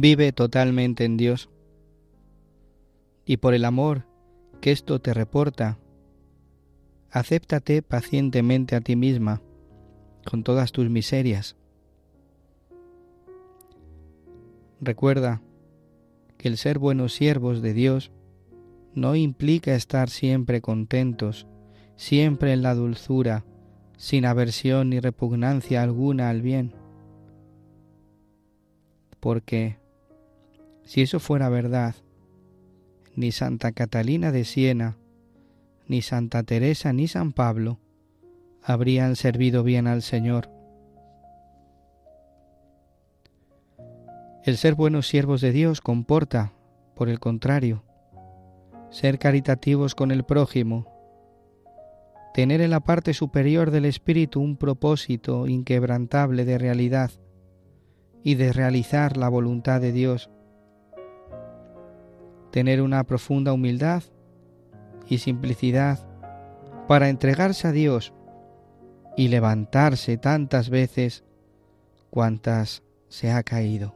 [0.00, 1.50] Vive totalmente en Dios.
[3.24, 4.06] Y por el amor
[4.60, 5.76] que esto te reporta,
[7.10, 9.42] acéptate pacientemente a ti misma,
[10.24, 11.56] con todas tus miserias.
[14.80, 15.42] Recuerda
[16.36, 18.12] que el ser buenos siervos de Dios
[18.94, 21.48] no implica estar siempre contentos,
[21.96, 23.44] siempre en la dulzura,
[23.96, 26.72] sin aversión ni repugnancia alguna al bien
[29.20, 29.77] porque
[30.88, 31.94] si eso fuera verdad,
[33.14, 34.96] ni Santa Catalina de Siena,
[35.86, 37.78] ni Santa Teresa, ni San Pablo
[38.62, 40.50] habrían servido bien al Señor.
[44.44, 46.54] El ser buenos siervos de Dios comporta,
[46.94, 47.84] por el contrario,
[48.88, 50.86] ser caritativos con el prójimo,
[52.32, 57.10] tener en la parte superior del espíritu un propósito inquebrantable de realidad,
[58.24, 60.30] y de realizar la voluntad de Dios.
[62.58, 64.02] Tener una profunda humildad
[65.08, 66.00] y simplicidad
[66.88, 68.12] para entregarse a Dios
[69.16, 71.22] y levantarse tantas veces
[72.10, 73.94] cuantas se ha caído.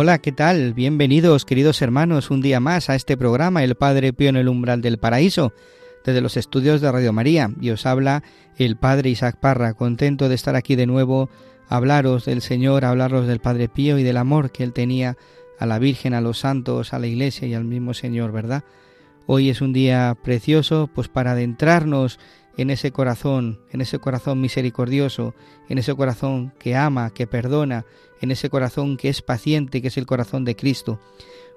[0.00, 0.74] Hola, ¿qué tal?
[0.74, 4.80] Bienvenidos, queridos hermanos, un día más a este programa El Padre Pío en el umbral
[4.80, 5.52] del paraíso,
[6.04, 7.50] desde los estudios de Radio María.
[7.60, 8.22] Y os habla
[8.58, 11.30] el Padre Isaac Parra, contento de estar aquí de nuevo,
[11.68, 15.16] hablaros del Señor, hablaros del Padre Pío y del amor que él tenía
[15.58, 18.62] a la Virgen, a los santos, a la Iglesia y al mismo Señor, ¿verdad?
[19.26, 22.20] Hoy es un día precioso, pues para adentrarnos
[22.58, 25.34] en ese corazón, en ese corazón misericordioso,
[25.68, 27.86] en ese corazón que ama, que perdona,
[28.20, 31.00] en ese corazón que es paciente, que es el corazón de Cristo.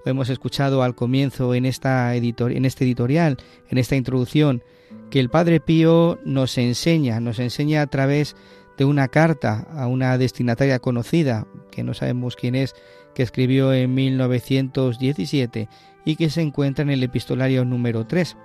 [0.06, 3.38] Hemos escuchado al comienzo en, esta editor, en este editorial,
[3.70, 4.64] en esta introducción,
[5.10, 8.36] que el Padre Pío nos enseña, nos enseña a través
[8.78, 12.76] de una carta a una destinataria conocida, que no sabemos quién es,
[13.16, 15.68] que escribió en 1917
[16.06, 18.38] y que se encuentra en el epistolario número 3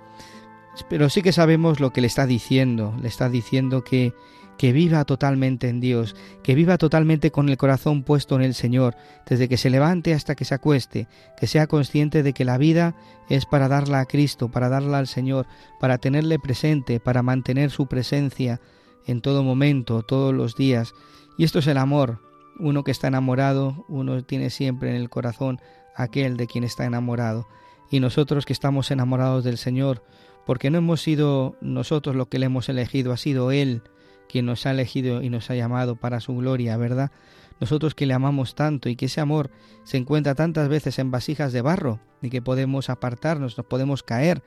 [0.89, 2.93] pero sí que sabemos lo que le está diciendo.
[3.01, 4.13] Le está diciendo que,
[4.57, 8.95] que viva totalmente en Dios, que viva totalmente con el corazón puesto en el Señor,
[9.27, 11.07] desde que se levante hasta que se acueste,
[11.39, 12.95] que sea consciente de que la vida
[13.29, 15.45] es para darla a Cristo, para darla al Señor,
[15.79, 18.59] para tenerle presente, para mantener su presencia
[19.05, 20.93] en todo momento, todos los días.
[21.37, 22.19] Y esto es el amor.
[22.59, 25.61] Uno que está enamorado, uno tiene siempre en el corazón
[25.95, 27.47] aquel de quien está enamorado.
[27.89, 30.03] Y nosotros que estamos enamorados del Señor,
[30.47, 33.81] porque no hemos sido nosotros los que le hemos elegido, ha sido Él
[34.29, 37.11] quien nos ha elegido y nos ha llamado para su gloria, ¿verdad?
[37.59, 39.51] Nosotros que le amamos tanto y que ese amor
[39.83, 44.41] se encuentra tantas veces en vasijas de barro y que podemos apartarnos, nos podemos caer.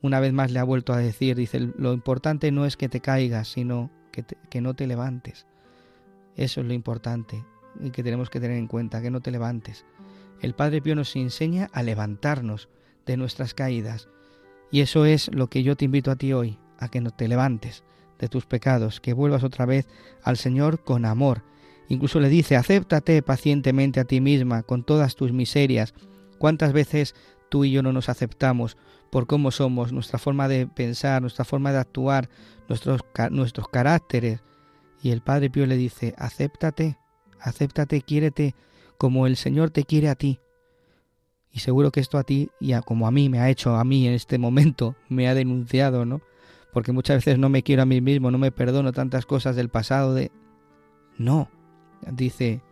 [0.00, 3.00] Una vez más le ha vuelto a decir, dice, lo importante no es que te
[3.00, 5.46] caigas, sino que, que no te levantes.
[6.34, 7.44] Eso es lo importante.
[7.80, 9.84] y que tenemos que tener en cuenta, que no te levantes.
[10.40, 12.68] El Padre Pío nos enseña a levantarnos
[13.06, 14.08] de nuestras caídas.
[14.72, 17.28] Y eso es lo que yo te invito a ti hoy, a que no te
[17.28, 17.84] levantes
[18.18, 19.86] de tus pecados, que vuelvas otra vez
[20.22, 21.44] al Señor con amor.
[21.88, 25.92] Incluso le dice, acéptate pacientemente a ti misma con todas tus miserias.
[26.38, 27.14] ¿Cuántas veces
[27.50, 28.78] tú y yo no nos aceptamos
[29.10, 32.30] por cómo somos, nuestra forma de pensar, nuestra forma de actuar,
[32.66, 34.40] nuestros, nuestros caracteres?
[35.02, 36.96] Y el Padre Pío le dice, acéptate,
[37.40, 38.54] acéptate, quiérete
[38.96, 40.40] como el Señor te quiere a ti.
[41.52, 44.06] Y seguro que esto a ti, y como a mí me ha hecho a mí
[44.06, 46.22] en este momento, me ha denunciado, ¿no?
[46.72, 49.68] porque muchas veces no me quiero a mí mismo, no me perdono tantas cosas del
[49.68, 50.32] pasado de...
[51.18, 51.50] No,
[52.10, 52.62] dice,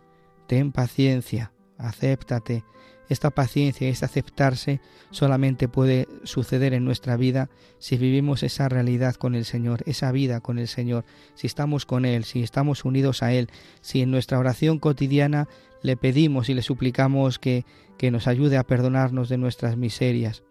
[0.47, 2.65] ten paciencia, acéptate.
[3.09, 4.79] Esta paciencia, este aceptarse
[5.11, 10.39] solamente puede suceder en nuestra vida si vivimos esa realidad con el Señor, esa vida
[10.39, 11.03] con el Señor,
[11.35, 13.49] si estamos con Él, si estamos unidos a Él,
[13.81, 15.49] si en nuestra oración cotidiana
[15.81, 17.65] le pedimos y le suplicamos que,
[17.97, 20.43] que nos ayude a perdonarnos de nuestras miserias.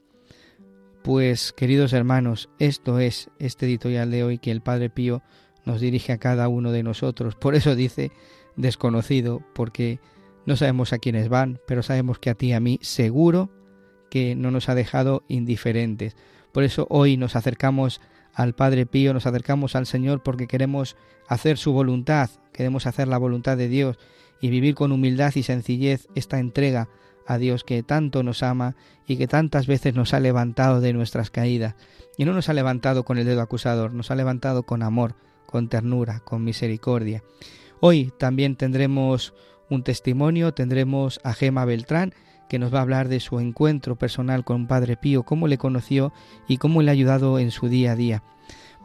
[1.02, 5.22] Pues, queridos hermanos, esto es este editorial de hoy que el Padre Pío
[5.64, 7.36] nos dirige a cada uno de nosotros.
[7.36, 8.12] Por eso dice
[8.56, 10.00] desconocido, porque
[10.46, 13.50] no sabemos a quiénes van, pero sabemos que a ti y a mí seguro
[14.10, 16.16] que no nos ha dejado indiferentes.
[16.52, 18.00] Por eso hoy nos acercamos
[18.34, 20.96] al Padre Pío, nos acercamos al Señor porque queremos
[21.28, 23.98] hacer su voluntad, queremos hacer la voluntad de Dios
[24.40, 26.88] y vivir con humildad y sencillez esta entrega
[27.26, 28.74] a Dios que tanto nos ama
[29.06, 31.76] y que tantas veces nos ha levantado de nuestras caídas.
[32.16, 35.14] Y no nos ha levantado con el dedo acusador, nos ha levantado con amor,
[35.46, 37.22] con ternura, con misericordia.
[37.80, 39.32] Hoy también tendremos
[39.68, 42.12] un testimonio, tendremos a Gema Beltrán,
[42.48, 46.12] que nos va a hablar de su encuentro personal con Padre Pío, cómo le conoció
[46.48, 48.22] y cómo le ha ayudado en su día a día.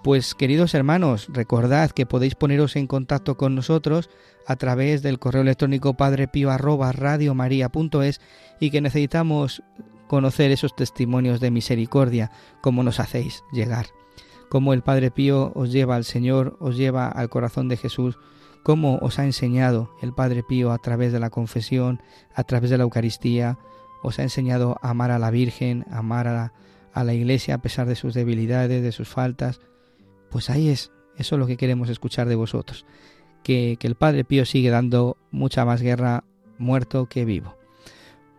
[0.06, 4.12] Pues queridos hermanos, recordad que podéis poneros en contacto con nosotros
[4.46, 8.22] a través del correo electrónico padrepío@radiomaria.es
[8.60, 9.64] y que necesitamos
[10.06, 12.30] conocer esos testimonios de misericordia,
[12.62, 13.88] como nos hacéis llegar.
[14.48, 18.20] Cómo el Padre Pío os lleva al Señor, os lleva al corazón de Jesús,
[18.62, 22.00] cómo os ha enseñado el Padre Pío a través de la confesión,
[22.36, 23.58] a través de la Eucaristía,
[24.04, 26.54] os ha enseñado a amar a la Virgen, a amar a la,
[26.94, 29.62] a la Iglesia a pesar de sus debilidades, de sus faltas,
[30.36, 32.86] pues ahí es, eso es lo que queremos escuchar de vosotros,
[33.42, 36.26] que, que el Padre Pío sigue dando mucha más guerra
[36.58, 37.56] muerto que vivo.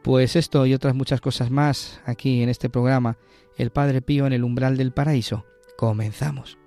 [0.03, 3.17] Pues esto y otras muchas cosas más aquí en este programa,
[3.57, 5.47] El Padre Pío en el umbral del paraíso.
[5.79, 6.59] Comenzamos.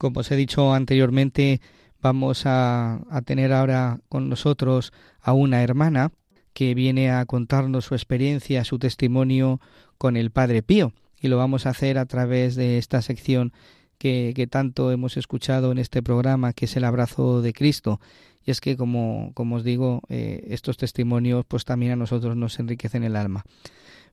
[0.00, 1.60] Como os he dicho anteriormente,
[2.00, 6.10] vamos a, tener ahora con nosotros a una hermana
[6.54, 9.60] que viene a contarnos su experiencia, su testimonio
[9.98, 10.94] con el Padre Pío.
[11.20, 13.52] Y lo vamos a hacer a través de esta sección
[13.98, 18.00] que, tanto hemos escuchado en este programa, que es el abrazo de Cristo.
[18.42, 23.04] Y es que, como, os digo, eh, estos testimonios pues también a nosotros nos enriquecen
[23.04, 23.44] el alma.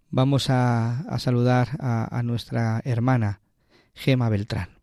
[0.10, 3.40] Vamos a, a saludar a, a nuestra hermana,
[3.96, 4.77] Gema Beltrán.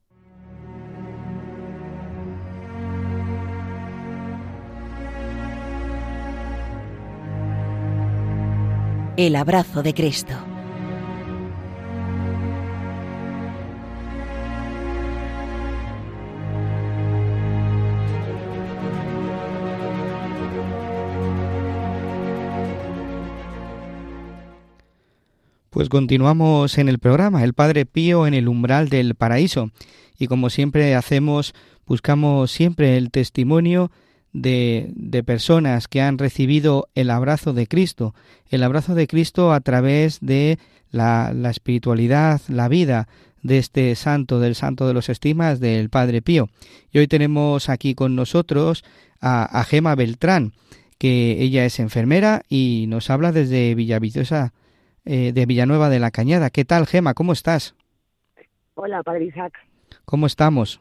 [9.17, 10.35] El abrazo de Cristo.
[25.71, 29.71] Pues continuamos en el programa, el Padre Pío en el umbral del paraíso.
[30.19, 31.55] Y como siempre hacemos,
[31.87, 33.93] buscamos siempre el testimonio
[34.35, 38.15] de, de, personas que han recibido el abrazo de Cristo,
[38.51, 40.59] el abrazo de Cristo a través de
[40.91, 43.09] la, la espiritualidad, la vida
[43.43, 46.49] de este santo, del santo de los estimas, del Padre Pío.
[46.93, 48.85] Y hoy tenemos aquí con nosotros
[49.21, 50.53] a, a Gema Beltrán,
[50.99, 54.53] que ella es enfermera y nos habla desde Villaviciosa,
[55.05, 56.51] eh, de Villanueva de la Cañada.
[56.51, 57.15] ¿Qué tal, Gema?
[57.15, 57.75] ¿Cómo estás?
[58.75, 59.53] Hola, Padre Isaac.
[60.05, 60.81] ¿Cómo estamos?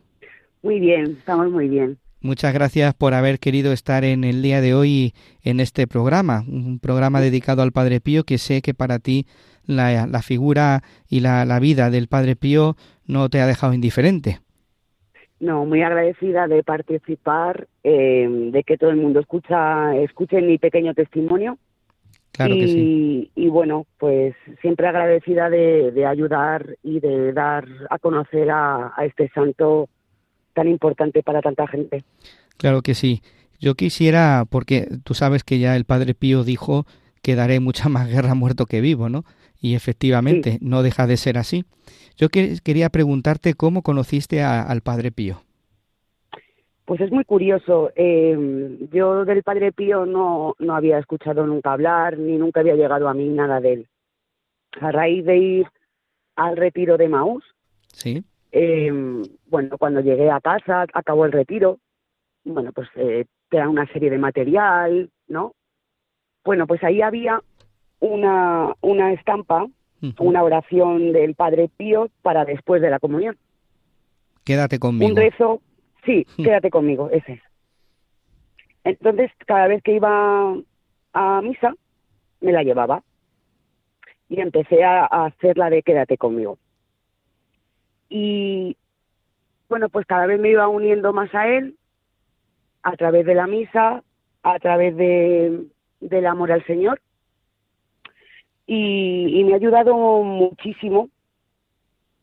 [0.62, 1.98] Muy bien, estamos muy bien.
[2.24, 5.14] Muchas gracias por haber querido estar en el día de hoy
[5.44, 9.26] en este programa, un programa dedicado al Padre Pío que sé que para ti
[9.68, 14.40] la, la figura y la, la, vida del Padre Pío no te ha dejado indiferente.
[15.42, 20.94] No, muy agradecida de participar, eh, de que todo el mundo escucha, escuche mi pequeño
[20.94, 21.58] testimonio
[22.32, 23.32] Claro y, que sí.
[23.36, 29.06] y bueno, pues siempre agradecida de, de ayudar y de dar a conocer a, a
[29.06, 29.90] este santo
[30.54, 32.04] tan importante para tanta gente.
[32.58, 33.22] Claro que sí.
[33.60, 36.86] Yo quisiera, porque tú sabes que ya el Padre Pío dijo
[37.22, 39.24] que daré mucha más guerra muerto que vivo, ¿no?
[39.62, 41.64] Y efectivamente, no deja de ser así.
[42.18, 45.42] Yo que- quería preguntarte cómo conociste a- al Padre Pío.
[46.86, 47.92] Pues es muy curioso.
[47.96, 53.08] eh, yo del Padre Pío no, no había escuchado nunca hablar, ni nunca había llegado
[53.08, 53.88] a mí nada de él.
[54.82, 55.68] A raíz de ir
[56.36, 57.44] al retiro de Maús,
[57.94, 58.24] ¿Sí?
[58.56, 58.92] Eh,
[59.48, 61.80] bueno, cuando llegué a casa, acabó el retiro,
[62.44, 65.54] bueno, pues eh, te dan una serie de material, ¿no?
[66.46, 67.42] Bueno, pues ahí había
[68.00, 69.66] una, una estampa,
[70.20, 73.38] una oración del Padre Pío para después de la comunión.
[74.44, 75.10] Quédate conmigo.
[75.10, 75.62] Un rezo,
[76.06, 77.42] sí, quédate conmigo, ese es.
[78.84, 80.56] Entonces, cada vez que iba
[81.14, 81.74] a misa,
[82.42, 83.02] me la llevaba.
[84.30, 86.60] Y empecé a, a hacer la de quédate conmigo.
[88.16, 88.78] Y
[89.70, 91.76] bueno, pues cada vez me iba uniendo más a él,
[92.84, 94.04] a través de la misa,
[94.44, 95.66] a través de,
[96.00, 97.02] del amor al Señor.
[98.68, 101.10] Y, y me ha ayudado muchísimo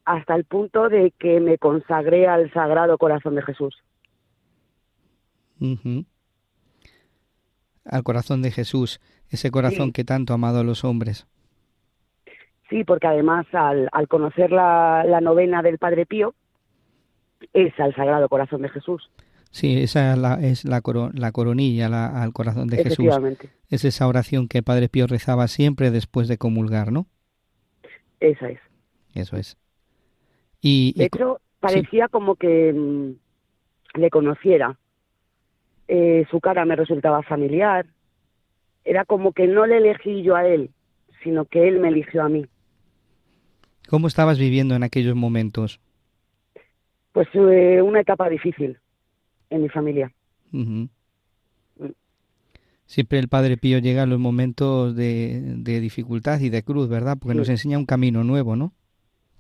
[0.05, 3.75] hasta el punto de que me consagré al Sagrado Corazón de Jesús.
[7.85, 9.93] Al corazón de Jesús, ese corazón Sí.
[9.93, 11.27] que tanto ha amado a los hombres.
[12.71, 16.35] Sí, porque además al, al conocer la, la novena del Padre Pío,
[17.53, 19.11] es al Sagrado Corazón de Jesús,
[19.53, 22.93] Sí, esa es la, es la, coro- la coronilla la- al corazón de Jesús.
[23.07, 23.51] efectivamente.
[23.69, 27.07] Es esa oración que el Padre Pío rezaba siempre después de comulgar, ¿no?
[28.21, 28.61] Esa es.
[29.13, 29.57] Eso es.
[30.61, 34.79] Y, De y co- hecho, parecía como que mm, le conociera.
[35.89, 37.87] Eh, su cara me resultaba familiar.
[38.85, 40.71] Era como que no le elegí yo a él,
[41.25, 42.47] sino que él me eligió a mí.
[43.91, 45.81] ¿Cómo estabas viviendo en aquellos momentos?
[47.13, 48.79] Pues eh, una etapa difícil
[49.51, 50.13] en mi familia.
[50.53, 50.85] Mm.
[52.87, 57.17] Siempre el Padre Pío llega a los momentos de, de dificultad y de cruz, ¿verdad?
[57.21, 57.39] Porque Sí.
[57.39, 58.73] nos enseña un camino nuevo, ¿no?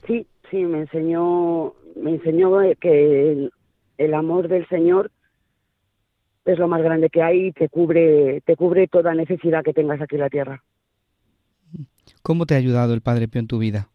[0.06, 3.52] Sí, sí, me enseñó, me enseñó que el,
[3.98, 5.10] el amor del Señor
[6.44, 10.00] es lo más grande que hay y te cubre, te cubre toda necesidad que tengas
[10.00, 10.62] aquí en la tierra.
[12.22, 13.88] ¿Cómo te ha ayudado el Padre Pío en tu vida?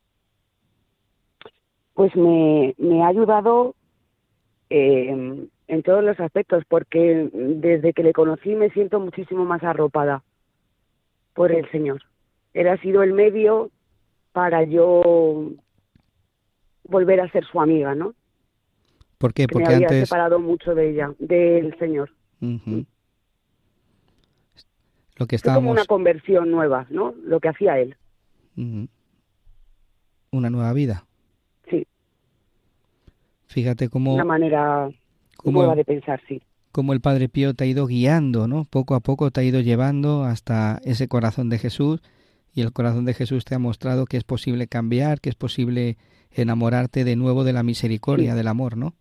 [1.96, 3.74] Pues me, me ha ayudado
[4.70, 10.24] eh, en todos los aspectos, porque desde que le conocí me siento muchísimo más arropada
[11.34, 12.04] por el Señor.
[12.54, 13.72] Él ha sido el medio
[14.32, 15.52] para yo
[16.84, 18.14] volver a ser su amiga, ¿no?
[19.18, 19.48] ¿Por qué?
[19.48, 20.08] Que me Porque había antes...
[20.10, 22.12] separado mucho de ella, del Señor.
[22.42, 22.86] Lo que
[25.16, 25.72] Fue como estábamos...
[25.72, 27.16] una conversión nueva, ¿no?
[27.24, 27.96] Lo que hacía él.
[30.32, 31.05] Una nueva vida.
[33.56, 34.90] Fíjate cómo, una manera
[35.38, 36.42] cómo, nueva de pensar, sí.
[36.74, 38.66] cómo el Padre Pío te ha ido guiando, ¿no?
[38.66, 42.02] Poco a poco te ha ido llevando hasta ese corazón de Jesús
[42.54, 45.96] y el corazón de Jesús te ha mostrado que es posible cambiar, que es posible
[46.32, 48.38] enamorarte de nuevo de la misericordia, Sí.
[48.38, 48.94] del amor, ¿no?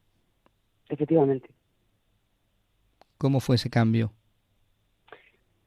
[0.88, 1.48] Efectivamente.
[3.18, 4.12] ¿Cómo fue ese cambio?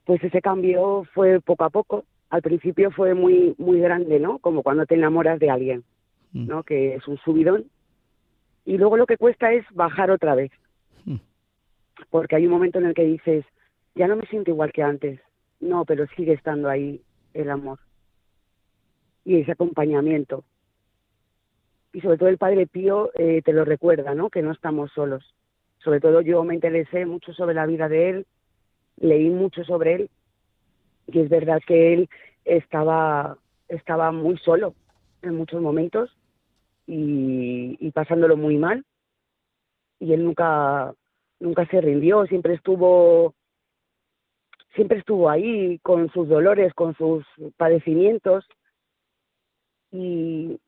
[0.06, 2.06] Pues ese cambio fue poco a poco.
[2.30, 4.40] Al principio fue muy muy grande, ¿no?
[4.40, 5.84] Como cuando te enamoras de alguien,
[6.32, 6.48] Mm.
[6.48, 6.64] ¿no?
[6.64, 7.66] Que es un subidón.
[8.68, 10.52] Y luego lo que cuesta es bajar otra vez.
[11.06, 11.16] Mm.
[12.10, 13.46] Porque hay un momento en el que dices,
[13.96, 15.22] ya no me siento igual que antes.
[15.62, 17.02] No, pero sigue estando ahí
[17.34, 17.80] el amor.
[19.24, 20.44] Y ese acompañamiento.
[21.94, 24.30] Y sobre todo el Padre Pío eh, te lo recuerda, ¿no?
[24.30, 25.34] Que no estamos solos.
[25.78, 28.26] Sobre todo yo me interesé mucho sobre la vida de él,
[28.98, 30.10] leí mucho sobre él
[31.08, 32.10] y es verdad que él
[32.44, 33.38] estaba
[33.70, 34.74] estaba muy solo
[35.22, 36.18] en muchos momentos
[36.88, 38.84] y, pasándolo muy mal.
[40.00, 40.94] Y él nunca
[41.40, 43.36] nunca se rindió siempre estuvo
[44.74, 47.26] siempre estuvo ahí con sus dolores con sus
[47.58, 48.46] padecimientos.
[49.92, 50.60] Y,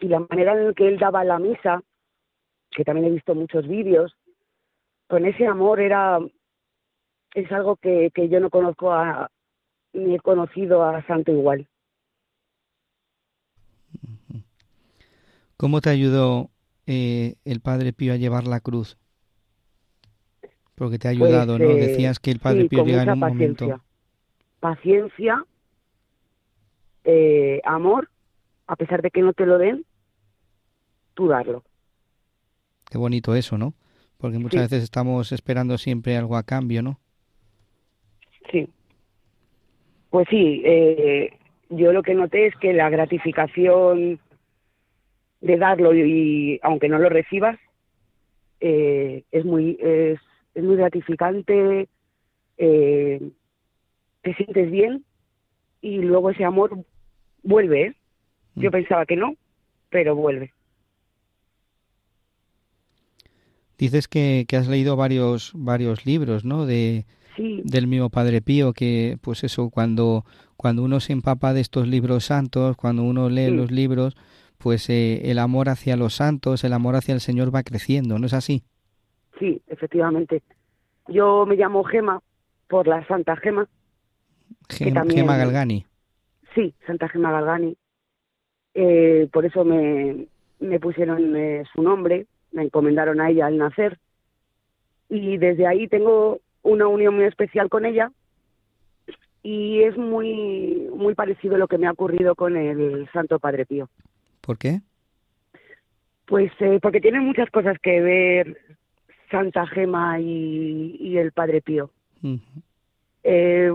[0.00, 1.82] y la manera en que él daba la misa
[2.70, 4.14] que también he visto muchos vídeos
[5.06, 6.18] con ese amor era
[7.34, 9.30] es algo que, que yo no conozco a,
[9.92, 11.68] ni he conocido a santo igual.
[15.56, 16.50] ¿Cómo te ayudó
[16.86, 18.98] eh, el Padre Pío a llevar la cruz?
[20.74, 21.76] Porque te ha Pues, ayudado, ¿no?
[21.76, 23.66] eh, Decías que el Padre sí, Pío con llega en un paciencia.
[23.66, 23.84] momento.
[24.60, 25.44] Paciencia,
[27.04, 28.10] eh, amor,
[28.66, 29.84] a pesar de que no te lo den,
[31.14, 31.62] tú darlo.
[32.90, 33.74] Qué bonito eso, ¿no?
[34.16, 34.70] Porque muchas Sí.
[34.70, 37.00] veces estamos esperando siempre algo a cambio, ¿no?
[38.50, 38.68] Sí.
[40.10, 41.30] Pues sí, eh,
[41.70, 44.18] yo lo que noté es que la gratificación
[45.40, 47.58] de darlo y, aunque no lo recibas
[48.60, 50.18] eh, es muy es,
[50.54, 51.88] es muy gratificante
[52.58, 53.20] eh,
[54.22, 55.04] te sientes bien
[55.82, 56.84] y luego ese amor
[57.42, 57.96] vuelve ¿eh?
[58.54, 58.72] yo Mm.
[58.72, 59.34] pensaba que no
[59.90, 60.52] pero vuelve
[63.78, 66.64] Dices que, que has leído varios, varios libros, ¿no?
[66.64, 67.04] De,
[67.36, 70.24] sí del mismo Padre Pío, que pues eso, cuando,
[70.56, 73.50] cuando uno se empapa de estos libros santos, cuando uno lee Sí.
[73.50, 74.16] los libros,
[74.58, 78.26] pues eh, el amor hacia los santos, el amor hacia el Señor va creciendo, ¿no
[78.26, 78.62] es así?
[79.38, 80.42] sí efectivamente
[81.08, 82.22] yo me llamo Gema
[82.68, 83.68] por la Santa Gema
[84.68, 85.84] Gem- también- Gema Galgani.
[86.54, 87.76] Sí, Santa Gema Galgani.
[88.74, 90.26] Eh, por eso me,
[90.58, 93.98] me pusieron eh, su nombre, me encomendaron a ella al nacer.
[95.08, 98.10] Y desde ahí tengo una unión muy especial con ella.
[99.42, 103.66] Y es muy, muy parecido a lo que me ha ocurrido con el Santo Padre
[103.66, 103.88] Pío.
[104.46, 104.80] ¿Por qué?
[106.26, 108.56] Pues eh, porque tienen muchas cosas que ver
[109.30, 111.90] Santa Gema y, y el Padre Pío.
[113.24, 113.70] Eh,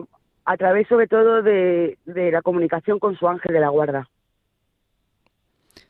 [0.46, 4.10] a través sobre todo de, de la comunicación con su ángel de la guarda.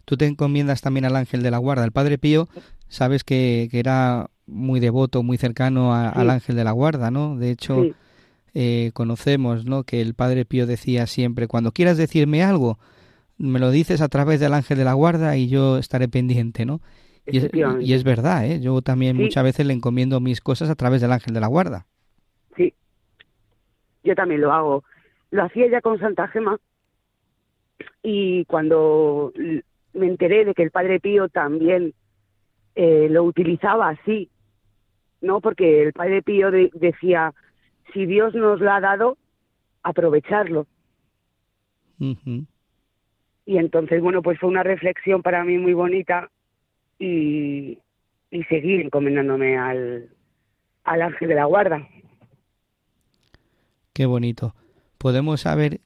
[0.05, 1.85] Tú te encomiendas también al ángel de la guarda.
[1.85, 2.47] El Padre Pío,
[2.87, 7.37] sabes que, que era muy devoto, muy cercano a- al ángel de la guarda, ¿no?
[7.37, 7.93] De hecho, Sí,
[8.53, 9.83] eh, conocemos, ¿no?
[9.83, 12.77] Que el Padre Pío decía siempre, cuando quieras decirme algo,
[13.41, 16.79] me lo dices a través del ángel de la guarda y yo estaré pendiente, ¿no?
[17.25, 17.85] Y es, efectivamente.
[17.85, 18.59] y es verdad, ¿eh?
[18.61, 19.23] Yo también Sí.
[19.23, 21.85] muchas veces le encomiendo mis cosas a través del ángel de la guarda.
[22.55, 22.73] Sí,
[24.03, 24.83] yo también lo hago.
[25.31, 26.57] Lo hacía ya con Santa Gema
[28.03, 29.31] y cuando
[29.93, 31.93] me enteré de que el Padre Pío también
[32.75, 34.29] eh, lo utilizaba así,
[35.21, 35.41] ¿no?
[35.41, 37.33] Porque el Padre Pío de- decía,
[37.93, 39.17] si Dios nos lo ha dado,
[39.83, 40.67] aprovecharlo.
[43.45, 46.29] Y entonces, bueno, pues fue una reflexión para mí muy bonita
[46.99, 47.79] y,
[48.29, 50.09] y seguí encomendándome al,
[50.83, 51.87] al ángel de la guarda.
[53.93, 54.55] Qué bonito.
[54.97, 55.81] Podemos saber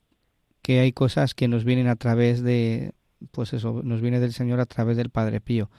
[0.61, 2.93] que hay cosas que nos vienen a través de,
[3.31, 5.69] pues eso, nos viene del Señor a través del Padre Pío.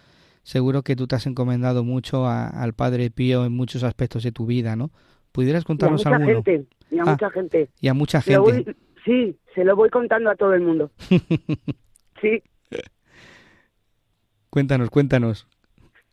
[0.42, 4.32] Seguro que tú te has encomendado mucho a- al Padre Pío en muchos aspectos de
[4.32, 4.90] tu vida, ¿no?
[5.32, 6.42] ¿Pudieras Y a contarnos mucha alguno?
[6.44, 7.68] gente, y a Ah, mucha gente.
[7.80, 8.76] Y a mucha lo gente.
[9.06, 10.90] Sí, se lo voy contando a todo el mundo.
[12.20, 12.42] Sí,
[14.50, 15.46] Cuéntanos, cuéntanos.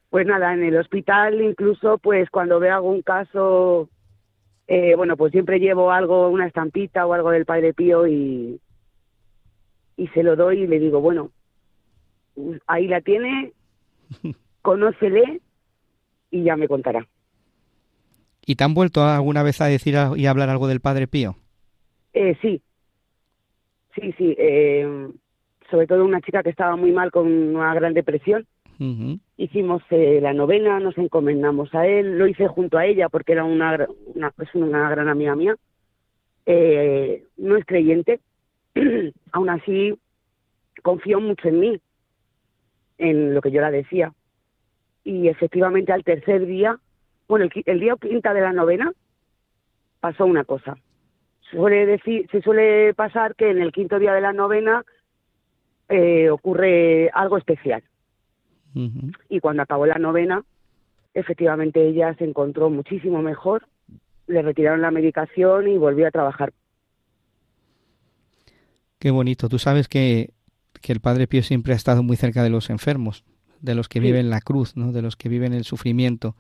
[0.10, 3.90] pues nada, en el hospital incluso, pues cuando veo algún caso,
[4.68, 8.60] eh, bueno, pues siempre llevo algo, una estampita o algo del Padre Pío y,
[9.96, 11.32] y se lo doy y le digo, bueno,
[12.68, 13.54] ahí la tiene,
[14.62, 15.42] conócele
[16.32, 17.08] y ya me contará.
[18.46, 21.38] ¿Y te han vuelto alguna vez a decir y a hablar algo del Padre Pío?
[22.12, 22.62] Eh, sí,
[23.96, 25.10] sí, sí, eh,
[25.70, 28.46] sobre todo una chica que estaba muy mal con una gran depresión.
[29.38, 33.46] Hicimos eh, la novena, nos encomendamos a él, lo hice junto a ella porque era
[33.46, 35.56] una, una, una gran amiga mía,
[36.46, 38.20] eh, no es creyente,
[39.32, 39.98] aún así
[40.82, 41.80] confió mucho en mí,
[42.98, 44.12] en lo que yo la decía,
[45.06, 46.78] y efectivamente al tercer día,
[47.30, 48.92] bueno, el, el día quinta de la novena
[50.02, 50.76] pasó una cosa.
[51.54, 54.84] Suele decir, se suele pasar que en el quinto día de la novena
[55.88, 57.84] eh, ocurre algo especial
[59.30, 60.44] y cuando acabó la novena,
[61.14, 63.68] efectivamente ella se encontró muchísimo mejor,
[64.26, 66.54] le retiraron la medicación y volvió a trabajar.
[68.98, 69.48] Qué bonito.
[69.50, 70.32] Tú sabes que,
[70.82, 73.24] que el Padre Pío siempre ha estado muy cerca de los enfermos,
[73.62, 74.06] de los que Sí.
[74.06, 74.92] viven la cruz, ¿no?
[74.92, 76.36] de los que viven el sufrimiento.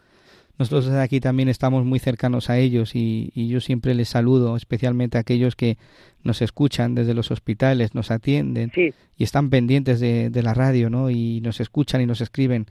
[0.60, 4.56] Nosotros desde aquí también estamos muy cercanos a ellos y, y yo siempre les saludo,
[4.56, 5.78] especialmente a aquellos que
[6.24, 10.89] nos escuchan desde los hospitales, nos atienden Sí, y están pendientes de, de la radio,
[10.92, 11.10] ¿no?
[11.10, 12.68] Y nos escuchan y nos escriben.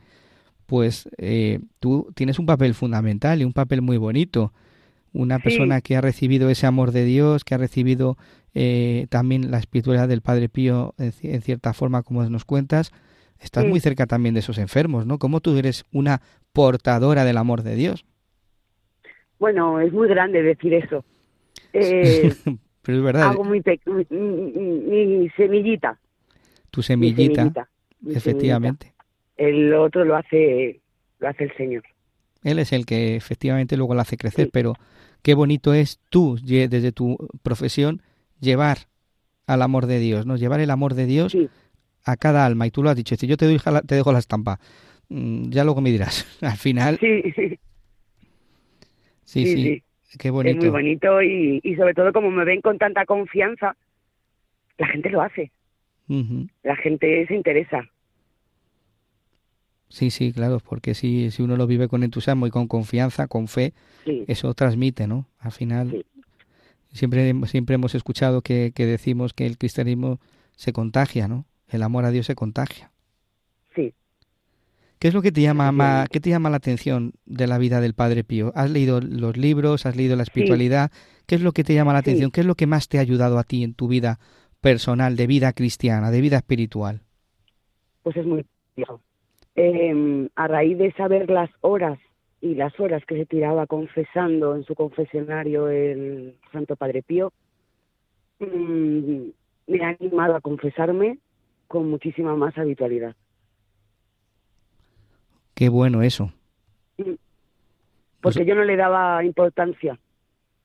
[0.66, 4.52] Pues eh, tú tienes un papel fundamental y un papel muy bonito.
[5.12, 5.42] Una Sí.
[5.42, 8.16] persona que ha recibido ese amor de Dios, que ha recibido
[8.54, 12.92] eh, también la espiritualidad del Padre Pío en, en cierta forma, como nos cuentas,
[13.40, 13.68] estás Sí.
[13.70, 15.18] muy cerca también de esos enfermos, ¿no?
[15.18, 18.04] ¿Cómo tú eres una portadora del amor de Dios?
[19.38, 21.04] bueno, es muy grande decir eso.
[21.72, 22.32] Eh,
[22.82, 23.60] Pero es verdad, hago mi,
[24.10, 25.98] mi- mi semillita.
[26.70, 27.68] tu mi semillita, semillita,
[28.00, 28.86] mi efectivamente.
[28.86, 29.04] semillita.
[29.36, 30.80] El otro lo hace,
[31.18, 31.82] lo hace el Señor.
[32.44, 34.50] Él es el que efectivamente luego la hace crecer, Sí.
[34.52, 34.74] pero
[35.22, 38.02] qué bonito es tú, desde tu profesión,
[38.40, 38.78] llevar
[39.46, 40.36] al amor de Dios, ¿no?
[40.36, 41.48] Llevar el amor de Dios Sí,
[42.04, 42.66] a cada alma.
[42.66, 44.58] Y tú lo has dicho, si yo te, doy, te dejo la estampa,
[45.50, 46.26] ya luego me dirás.
[46.42, 47.32] Al final, sí, sí,
[49.24, 49.82] sí, sí, sí.
[50.18, 50.58] Qué bonito.
[50.58, 53.76] Es muy bonito y, y sobre todo como me ven con tanta confianza,
[54.78, 55.50] la gente lo hace.
[56.62, 57.88] La gente se interesa.
[59.88, 63.48] Sí, sí, claro, porque si, si uno lo vive con entusiasmo y con confianza, con
[63.48, 63.72] fe,
[64.04, 65.26] Sí, eso transmite, ¿no?
[65.38, 66.04] Al final, Sí.
[66.92, 70.18] siempre, siempre hemos escuchado que, que decimos que el cristianismo
[70.56, 71.46] se contagia, ¿no?
[71.68, 72.90] El amor a Dios se contagia.
[75.02, 76.12] ¿Qué es lo que te llama, ma- Efectivamente.
[76.12, 78.52] qué te llama la atención de la vida del Padre Pío?
[78.54, 79.84] ¿Has leído los libros?
[79.84, 80.92] ¿Has leído la espiritualidad?
[81.26, 82.10] ¿Qué es lo que te llama la Sí.
[82.10, 82.30] atención?
[82.30, 84.20] ¿Qué es lo que más te ha ayudado a ti en tu vida
[84.60, 87.00] personal, de vida cristiana, de vida espiritual?
[88.04, 88.46] Pues es muy.
[89.56, 91.98] Eh, a raíz de saber las horas
[92.40, 97.32] y las horas que se tiraba confesando en su confesionario el Santo Padre Pío,
[98.38, 99.30] mm,
[99.66, 101.18] me ha animado a confesarme
[101.66, 103.16] con muchísima más habitualidad.
[105.62, 106.32] Qué bueno eso.
[108.20, 109.96] Porque yo no le daba importancia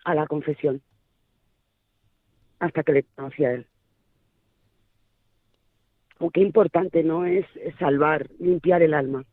[0.04, 0.82] a la confesión
[2.58, 3.68] hasta que le conocí a él.
[6.18, 7.46] O qué importante no es
[7.78, 9.24] salvar, limpiar el alma.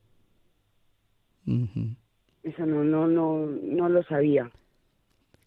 [1.46, 4.50] Eso no, no, no, no lo sabía.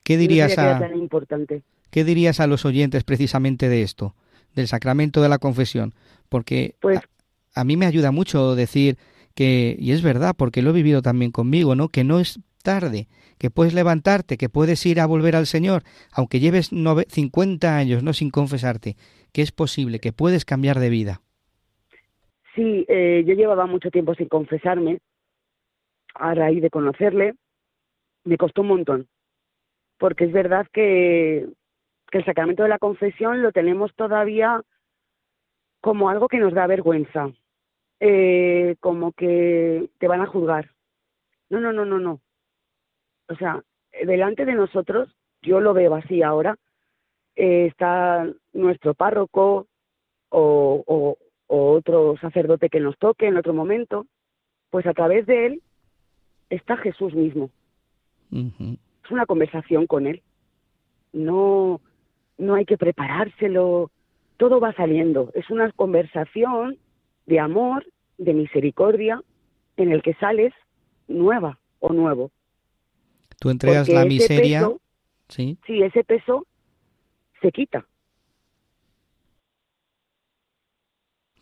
[0.01, 1.61] ¿Qué dirías a, tan importante.
[1.91, 4.15] ¿Qué dirías a los oyentes precisamente de esto,
[4.55, 5.93] del sacramento de la confesión?
[6.27, 7.01] Porque Pues
[7.53, 8.97] a, a mí me ayuda mucho decir
[9.37, 11.89] que, y es verdad, porque lo he vivido también conmigo, ¿no?
[11.89, 13.07] Que no es tarde,
[13.39, 18.03] que puedes levantarte, que puedes ir a volver al Señor, aunque lleves nove- 50 años,
[18.03, 18.13] ¿no?
[18.13, 18.97] Sin confesarte,
[19.33, 21.21] que es posible, que puedes cambiar de vida.
[22.55, 24.99] sí, eh, yo llevaba mucho tiempo sin confesarme.
[26.15, 27.35] A raíz de conocerle,
[28.25, 29.07] me costó un montón.
[29.99, 31.47] Porque es verdad que,
[32.11, 34.61] que el sacramento de la confesión lo tenemos todavía
[35.81, 37.29] como algo que nos da vergüenza.
[37.99, 40.71] Eh, como que te van a juzgar.
[41.49, 42.21] No, no, no, no, no.
[43.29, 43.63] O sea,
[44.05, 45.09] delante de nosotros,
[45.41, 46.57] yo lo veo así ahora,
[47.35, 49.67] eh, está nuestro párroco
[50.29, 54.05] o, o, o otro sacerdote que nos toque en otro momento,
[54.69, 55.61] pues a través de él
[56.49, 57.49] está Jesús mismo.
[58.31, 60.21] Es una conversación con él.
[61.13, 61.81] No,
[62.37, 63.89] no hay que preparárselo,
[64.37, 65.31] todo va saliendo.
[65.33, 66.77] Es una conversación
[67.27, 67.85] de amor,
[68.17, 69.21] de misericordia,
[69.75, 70.53] en el que sales
[71.07, 72.31] nueva o nuevo.
[73.39, 74.81] Tú entregas Porque la miseria, peso,
[75.29, 76.47] sí, sí, ese peso
[77.41, 77.85] se quita,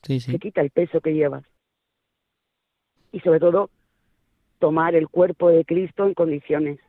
[0.03, 0.31] sí, sí.
[0.33, 1.43] se quita el peso que llevas.
[3.13, 3.69] Y sobre todo,
[4.59, 6.79] tomar el cuerpo de Cristo en condiciones,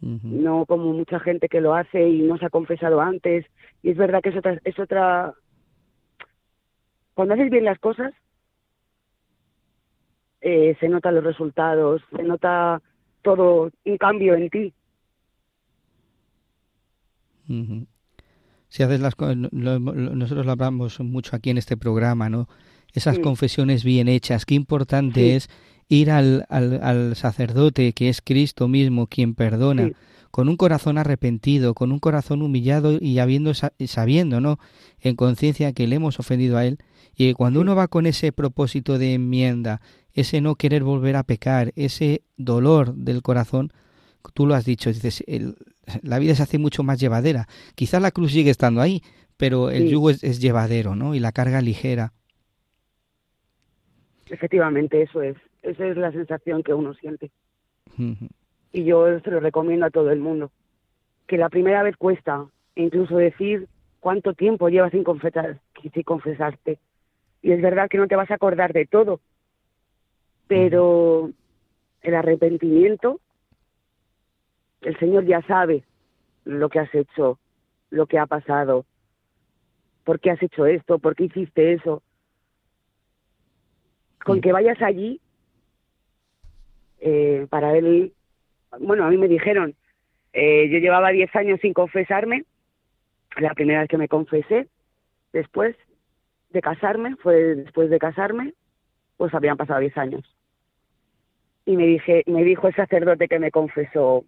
[0.00, 3.46] no como mucha gente que lo hace y no se ha confesado antes.
[3.82, 5.34] Y es verdad que es otra, es otra...
[7.16, 8.12] Cuando haces bien las cosas,
[10.42, 12.82] eh, se notan los resultados, se nota
[13.22, 14.74] todo un cambio en ti.
[18.68, 19.80] Si haces las co- lo- lo-
[20.14, 22.48] nosotros lo hablamos mucho aquí en este programa, ¿no?
[22.92, 23.22] Esas Sí.
[23.22, 25.30] confesiones bien hechas, qué importante Sí.
[25.30, 25.48] es
[25.88, 29.94] ir al, al, al sacerdote que es Cristo mismo quien perdona, Sí.
[30.36, 34.58] Con un corazón arrepentido, con un corazón humillado y habiendo sabiendo, ¿no?
[35.00, 36.76] En conciencia que le hemos ofendido a él
[37.16, 39.80] y cuando uno va con ese propósito de enmienda,
[40.12, 43.72] ese no querer volver a pecar, ese dolor del corazón,
[44.34, 45.56] tú lo has dicho, dices, el-
[46.02, 47.48] la vida se hace mucho más llevadera.
[47.74, 49.02] Quizás la cruz sigue estando ahí,
[49.38, 49.88] pero el Sí.
[49.92, 51.14] yugo es, es llevadero, ¿no?
[51.14, 52.12] Y la carga ligera.
[54.28, 55.38] Efectivamente, eso es.
[55.62, 57.30] Esa es la sensación que uno siente.
[58.76, 60.52] Y yo se lo recomiendo a todo el mundo.
[61.26, 63.68] Que la primera vez cuesta, e incluso decir
[64.00, 66.78] cuánto tiempo llevas sin, confesar, sin confesarte.
[67.40, 69.20] Y es verdad que no te vas a acordar de todo,
[70.46, 71.30] pero
[72.02, 73.18] el arrepentimiento,
[74.82, 75.82] el Señor ya sabe
[76.44, 77.38] lo que has hecho,
[77.88, 78.84] lo que ha pasado,
[80.04, 82.02] por qué has hecho esto, por qué hiciste eso.
[84.22, 85.22] Con que vayas allí,
[87.00, 88.12] eh, para él,
[88.80, 89.74] bueno, a mí me dijeron,
[90.32, 92.44] eh, yo llevaba 10 años sin confesarme,
[93.36, 94.68] la primera vez que me confesé,
[95.32, 95.76] después
[96.50, 98.54] de casarme, fue después de casarme,
[99.16, 100.36] pues habían pasado 10 años.
[101.64, 104.24] Y me dije, me dijo el sacerdote que me confesó,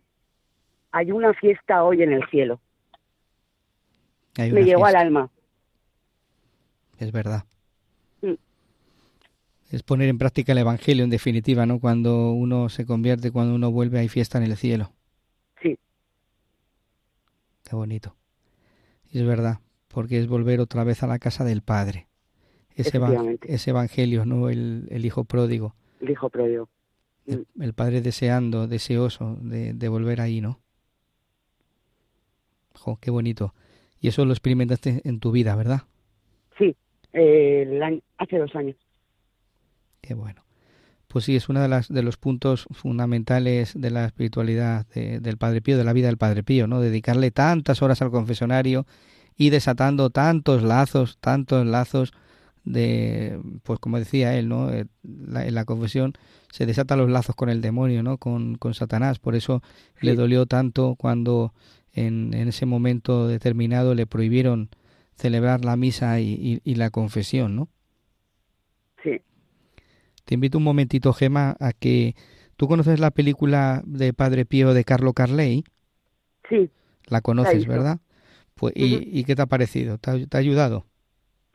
[0.91, 2.61] hay una fiesta hoy en el cielo.
[4.37, 5.31] Me llegó al alma.
[6.99, 7.45] Es verdad.
[9.71, 9.75] Mm.
[9.77, 11.79] Es poner en práctica el Evangelio, en definitiva, ¿no?
[11.81, 14.93] Cuando uno se convierte, cuando uno vuelve, hay fiesta en el cielo.
[15.63, 15.79] Sí,
[17.69, 18.17] Qué bonito.
[19.11, 22.07] Y es verdad, porque es volver otra vez a la casa del Padre.
[22.77, 23.01] Ese,
[23.43, 24.49] ese Evangelio, ¿no?
[24.49, 25.75] El, el Hijo pródigo.
[26.01, 26.69] dijo Prodio.
[27.27, 30.61] El, el Padre deseando, deseoso de, de volver ahí, ¿no?
[32.75, 33.53] Jo, qué bonito.
[34.01, 35.83] Y eso lo experimentaste en tu vida, ¿verdad?
[36.57, 36.77] Sí,
[37.13, 38.77] eh, el año- hace dos años.
[40.01, 40.45] Qué bueno.
[41.09, 45.39] Pues sí, es uno de, las, de los puntos fundamentales de la espiritualidad de- del
[45.39, 46.81] Padre Pío, de la vida del Padre Pío, ¿no?
[46.81, 48.87] Dedicarle tantas horas al confesionario
[49.37, 52.13] y desatando tantos lazos, tantos lazos
[52.65, 54.71] de, pues como decía él, ¿no?
[54.73, 56.13] Eh, la- en la confesión
[56.53, 58.19] se desatan los lazos con el demonio, ¿no?
[58.19, 59.19] Con, con Satanás.
[59.19, 59.63] Por eso
[60.01, 61.55] le dolió tanto cuando
[61.95, 64.69] en, en ese momento determinado le prohibieron
[65.17, 67.69] celebrar la misa y, y- y la confesión, ¿no?
[70.29, 72.15] Te invito un momentito, Gema, a que
[72.59, 75.65] tú conoces la película de Padre Pío de Carlo Carley,
[76.51, 76.69] sí,
[77.07, 77.67] la conoces.
[77.67, 78.01] ¿verdad?
[78.55, 79.05] Pues, ¿y, Ujú.
[79.11, 79.97] ¿Y qué te ha parecido?
[79.97, 80.85] ¿Te ha, te ha ayudado?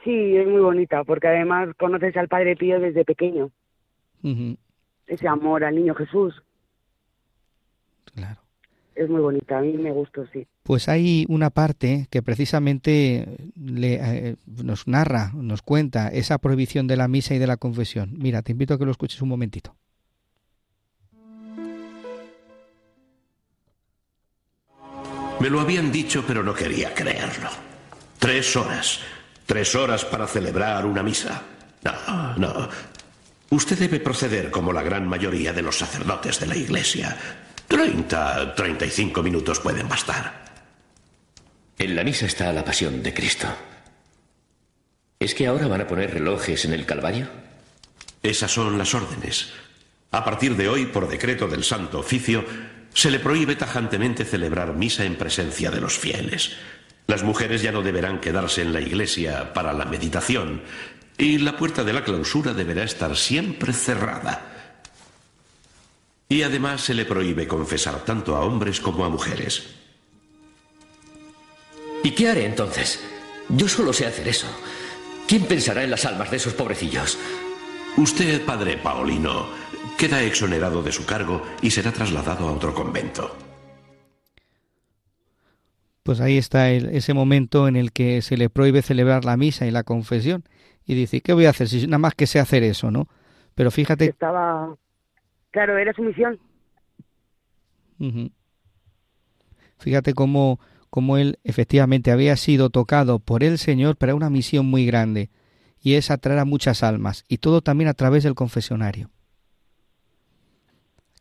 [0.03, 3.51] sí, es muy bonita, porque además conoces al Padre Pío desde pequeño,
[5.05, 6.33] ese amor al niño Jesús,
[8.15, 8.41] claro.
[8.95, 10.47] es muy bonita, a mí me gustó, sí.
[10.63, 17.10] Pues hay una parte que precisamente eh, nos narra, nos cuenta esa prohibición de la
[17.10, 18.13] misa y de la confesión.
[18.17, 19.76] Mira, te invito a que lo escuches un momentito.
[25.41, 27.49] Me lo habían dicho, pero no quería creerlo.
[28.17, 29.02] Tres horas.
[29.45, 31.41] Tres horas para celebrar una misa.
[31.84, 32.69] No, no.
[33.49, 37.17] Usted debe proceder como la gran mayoría de los sacerdotes de la Iglesia.
[37.67, 40.42] Treinta, treinta y cinco minutos pueden bastar.
[41.77, 43.47] En la misa está la pasión de Cristo.
[45.19, 47.27] ¿Es que ahora van a poner relojes en el Calvario?
[48.21, 49.51] Esas son las órdenes.
[50.12, 52.45] A partir de hoy, por decreto del Santo Oficio,
[52.93, 56.57] se le prohíbe tajantemente celebrar misa en presencia de los fieles.
[57.07, 60.62] Las mujeres ya no deberán quedarse en la iglesia para la meditación
[61.17, 64.75] y la puerta de la clausura deberá estar siempre cerrada.
[66.29, 69.83] Y además se le prohíbe confesar tanto a hombres como a mujeres.
[72.03, 73.03] ¿Y qué haré entonces?
[73.49, 74.47] Yo solo sé hacer eso.
[75.27, 77.17] ¿Quién pensará en las almas de esos pobrecillos?
[77.97, 79.47] Usted, padre Paulino,
[79.97, 83.35] queda exonerado de su cargo y será trasladado a otro convento.
[86.03, 89.65] Pues ahí está el- ese momento en el que se le prohíbe celebrar la misa
[89.65, 90.43] y la confesión.
[90.85, 93.07] Y dice, ¿qué voy a hacer si nada más que sé hacer eso, no?
[93.55, 94.75] Pero fíjate, Estaba,
[95.51, 96.37] claro, era su misión.
[99.77, 100.59] Fíjate cómo,
[100.93, 105.32] cómo él efectivamente había sido tocado por el Señor para una misión muy grande,
[105.82, 109.10] y es atraer a muchas almas, y todo también a través del confesionario.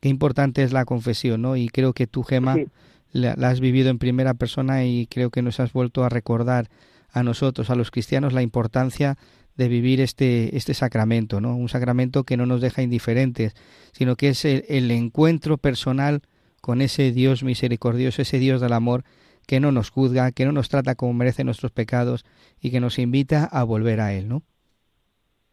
[0.02, 1.56] Qué importante es la confesión, ¿no?
[1.56, 2.66] Y creo que tú, Gema, Sí.
[3.12, 6.68] la, la has vivido en primera persona y creo que nos has vuelto a recordar
[7.10, 9.16] a nosotros, a los cristianos, la importancia
[9.56, 11.56] de vivir este, este sacramento, ¿no?
[11.56, 13.54] Un sacramento que no nos deja indiferentes,
[13.92, 16.20] sino que es el, el encuentro personal
[16.60, 19.04] con ese Dios misericordioso, ese Dios del amor
[19.52, 22.24] que no nos juzga, que no nos trata como merecen nuestros pecados
[22.58, 24.42] y que nos invita a volver a Él, ¿no?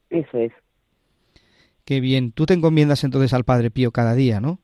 [0.10, 0.54] eso es.
[1.84, 2.32] Qué bien.
[2.32, 4.62] Tú te encomiendas entonces al Padre Pío cada día, ¿no?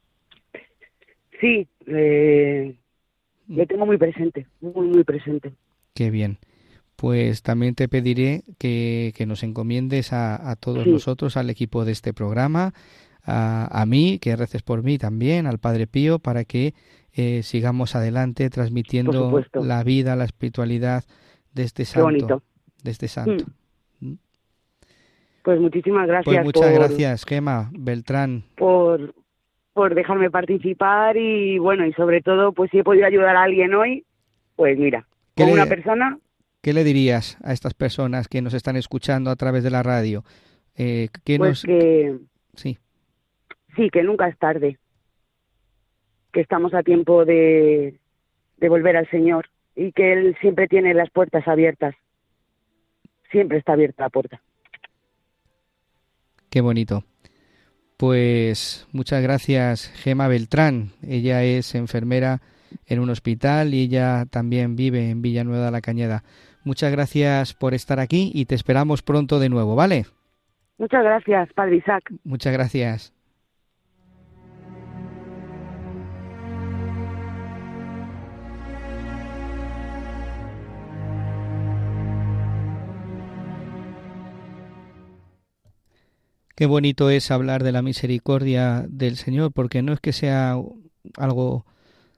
[1.41, 2.77] Sí, eh,
[3.49, 5.51] lo tengo muy presente, muy, muy presente.
[5.93, 6.37] Qué bien.
[6.95, 10.91] Pues también te pediré que, que nos encomiendes a, a todos Sí.
[10.91, 12.73] nosotros, al equipo de este programa,
[13.21, 16.73] a, a mí, que reces por mí también, al Padre Pío, para que
[17.15, 21.03] eh, sigamos adelante transmitiendo la vida, la espiritualidad
[21.53, 22.43] de este santo.
[22.83, 23.45] De este santo.
[25.43, 28.43] Pues muchísimas gracias Pues muchas por, gracias, Gema Beltrán.
[28.57, 29.13] por,
[29.73, 33.73] por dejarme participar y bueno, y sobre todo, pues si he podido ayudar a alguien
[33.75, 34.05] hoy,
[34.55, 36.17] pues mira, ¿Qué con le- una persona,
[36.61, 40.23] ¿Qué le dirías a estas personas que nos están escuchando a través de la radio?
[40.75, 41.61] Eh, ¿qué pues nos...
[41.63, 42.17] que
[42.55, 42.79] Sí,
[43.75, 44.79] sí, que nunca es tarde,
[46.35, 47.97] que estamos a tiempo de,
[48.57, 51.95] de volver al Señor y que Él siempre tiene las puertas abiertas,
[53.31, 54.41] siempre está abierta la puerta.
[56.49, 57.05] Qué bonito.
[57.95, 60.89] Pues muchas gracias, Gema Beltrán.
[61.07, 62.41] Ella es enfermera
[62.85, 66.23] en un hospital y ella también vive en Villanueva de la Cañada.
[66.65, 70.03] Muchas gracias por estar aquí y te esperamos pronto de nuevo, ¿vale?
[70.77, 72.11] Muchas gracias, Padre Isaac.
[72.25, 73.14] Muchas gracias.
[86.55, 90.57] Qué bonito es hablar de la misericordia del Señor, porque no es que sea
[91.17, 91.65] algo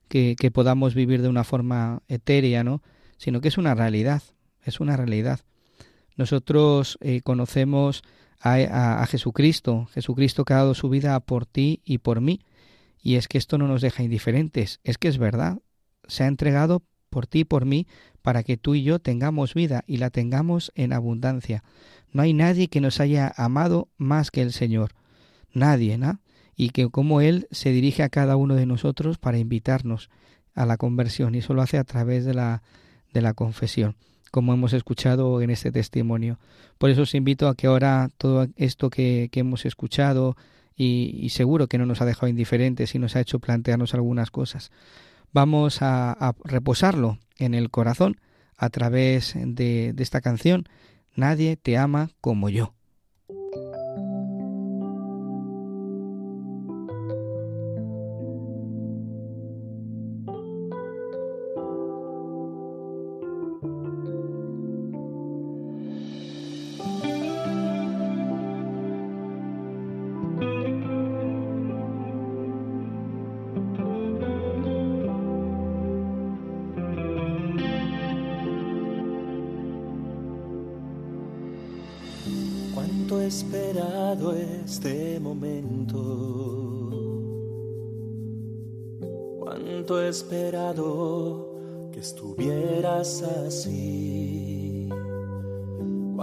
[0.09, 2.83] que, podamos vivir de una forma etérea, ¿no?
[3.17, 4.21] Sino que es una realidad,
[4.63, 5.39] es una realidad.
[6.17, 8.03] Nosotros eh, conocemos
[8.39, 8.55] a,
[9.01, 12.41] a- Jesucristo, Jesucristo que ha dado su vida por ti y por mí,
[13.01, 15.59] y es que esto no nos deja indiferentes, es que es verdad,
[16.07, 17.87] se ha entregado por ti y por mí,
[18.21, 21.63] para que tú y yo tengamos vida y la tengamos en abundancia.
[22.11, 24.91] No hay nadie que nos haya amado más que el Señor.
[25.53, 26.19] Nadie, ¿no?
[26.55, 30.09] Y que como Él se dirige a cada uno de nosotros para invitarnos
[30.55, 32.63] a la conversión y eso lo hace a través de la,
[33.13, 33.95] de la confesión,
[34.31, 36.39] como hemos escuchado en este testimonio.
[36.79, 40.35] Por eso os invito a que ahora todo esto que, que hemos escuchado
[40.75, 44.71] y, seguro que no nos ha dejado indiferentes y nos ha hecho plantearnos algunas cosas,
[45.33, 48.19] vamos a, reposarlo en el corazón
[48.57, 50.67] a través de esta canción
[51.17, 52.76] Nadie te ama como yo.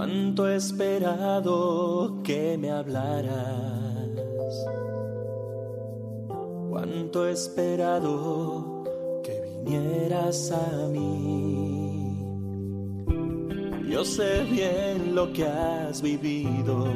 [0.05, 3.33] Cuánto he esperado que me hablaras.
[6.69, 8.85] Cuánto he esperado
[9.25, 12.19] que vinieras a mí.
[13.89, 16.87] Yo sé bien lo que has vivido.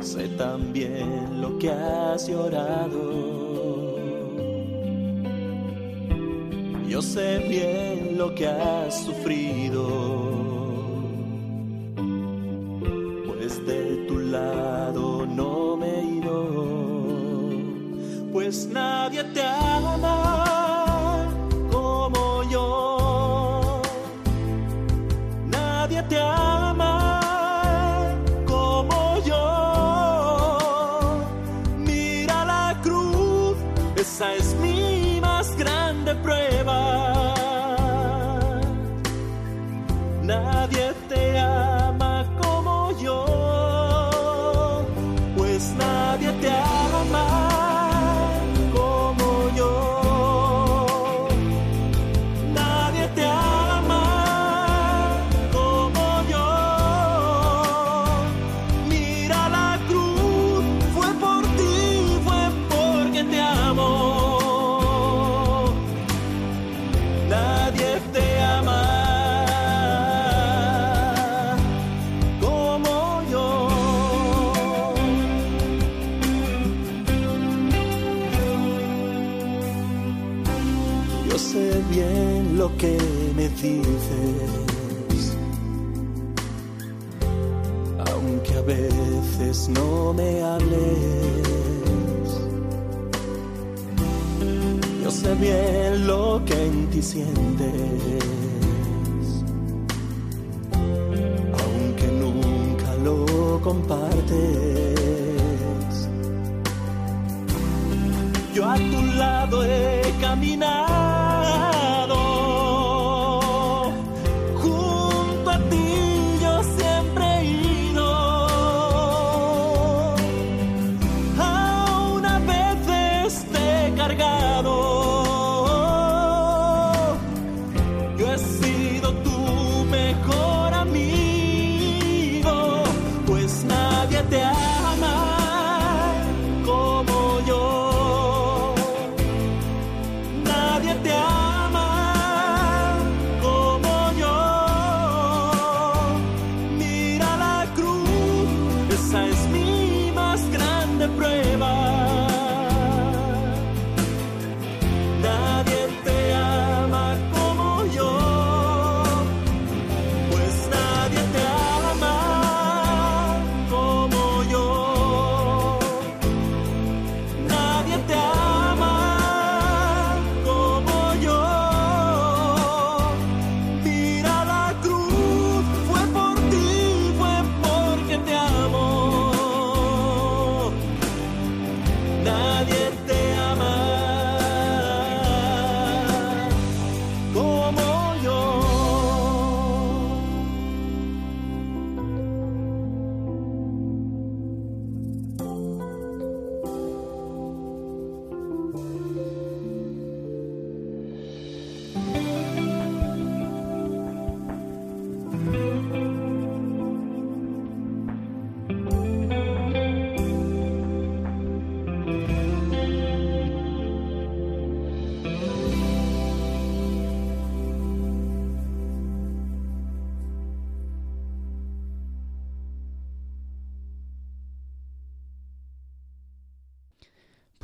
[0.00, 3.43] Sé también lo que has llorado.
[6.94, 9.82] Yo sé bien lo que has sufrido.
[13.26, 17.50] Pues de tu lado no me he ido.
[18.32, 19.63] Pues nadie te ama.
[83.64, 85.36] Dices,
[88.10, 90.80] aunque a veces no me hables,
[95.02, 97.94] yo sé bien lo que en ti sientes,
[101.62, 104.94] aunque nunca lo compartes.
[108.54, 111.13] Yo a tu lado he caminado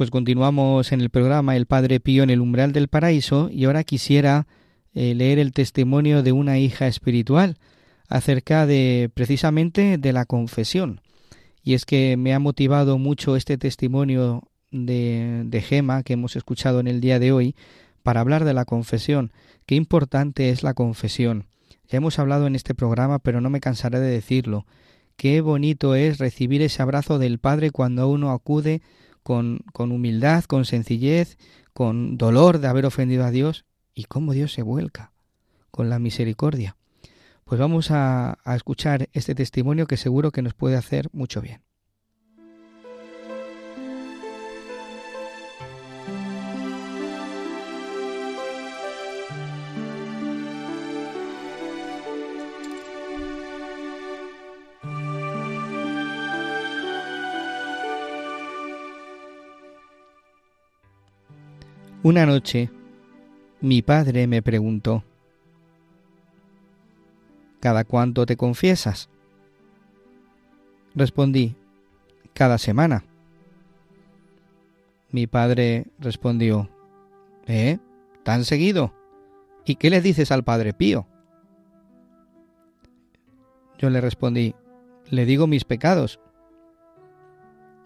[0.01, 3.84] Pues continuamos en el programa El Padre Pío en el umbral del paraíso y ahora
[3.84, 4.46] quisiera
[4.94, 7.59] eh, leer el testimonio de una hija espiritual
[8.09, 11.03] acerca de precisamente de la confesión.
[11.62, 16.80] Y es que me ha motivado mucho este testimonio de, de Gema que hemos escuchado
[16.80, 17.55] en el día de hoy
[18.03, 19.32] para hablar de la confesión.
[19.66, 21.44] Qué importante es la confesión.
[21.90, 24.64] Ya hemos hablado en este programa, pero no me cansaré de decirlo.
[25.16, 28.80] Qué bonito es recibir ese abrazo del Padre cuando uno acude
[29.22, 31.38] con, con humildad, con sencillez,
[31.72, 33.64] con dolor de haber ofendido a Dios
[33.94, 35.12] y cómo Dios se vuelca
[35.70, 36.76] con la misericordia.
[37.44, 41.62] Pues vamos a, a escuchar este testimonio que seguro que nos puede hacer mucho bien.
[62.03, 62.70] Una noche,
[63.61, 65.05] mi padre me preguntó,
[67.61, 69.11] ¿Cada cuánto te confiesas?
[70.94, 71.57] Respondí,
[72.32, 73.05] cada semana.
[75.11, 76.70] Mi padre respondió,
[77.46, 77.78] ¿eh?
[78.22, 78.94] ¿Tan seguido?
[79.66, 81.07] ¿Y qué le dices al Padre Pío?
[83.78, 84.55] Yo le respondí,
[85.11, 86.18] le digo mis pecados.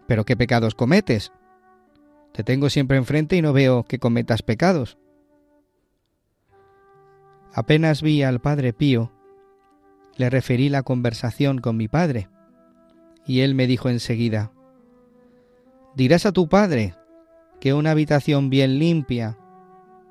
[0.06, 1.32] ¿Pero qué pecados cometes?
[2.34, 4.98] Te tengo siempre enfrente y no veo que cometas pecados.
[7.52, 9.12] Apenas vi al padre Pío,
[10.16, 12.28] le referí la conversación con mi padre,
[13.24, 14.50] y él me dijo enseguida,
[15.94, 16.96] dirás a tu padre
[17.60, 19.38] que una habitación bien limpia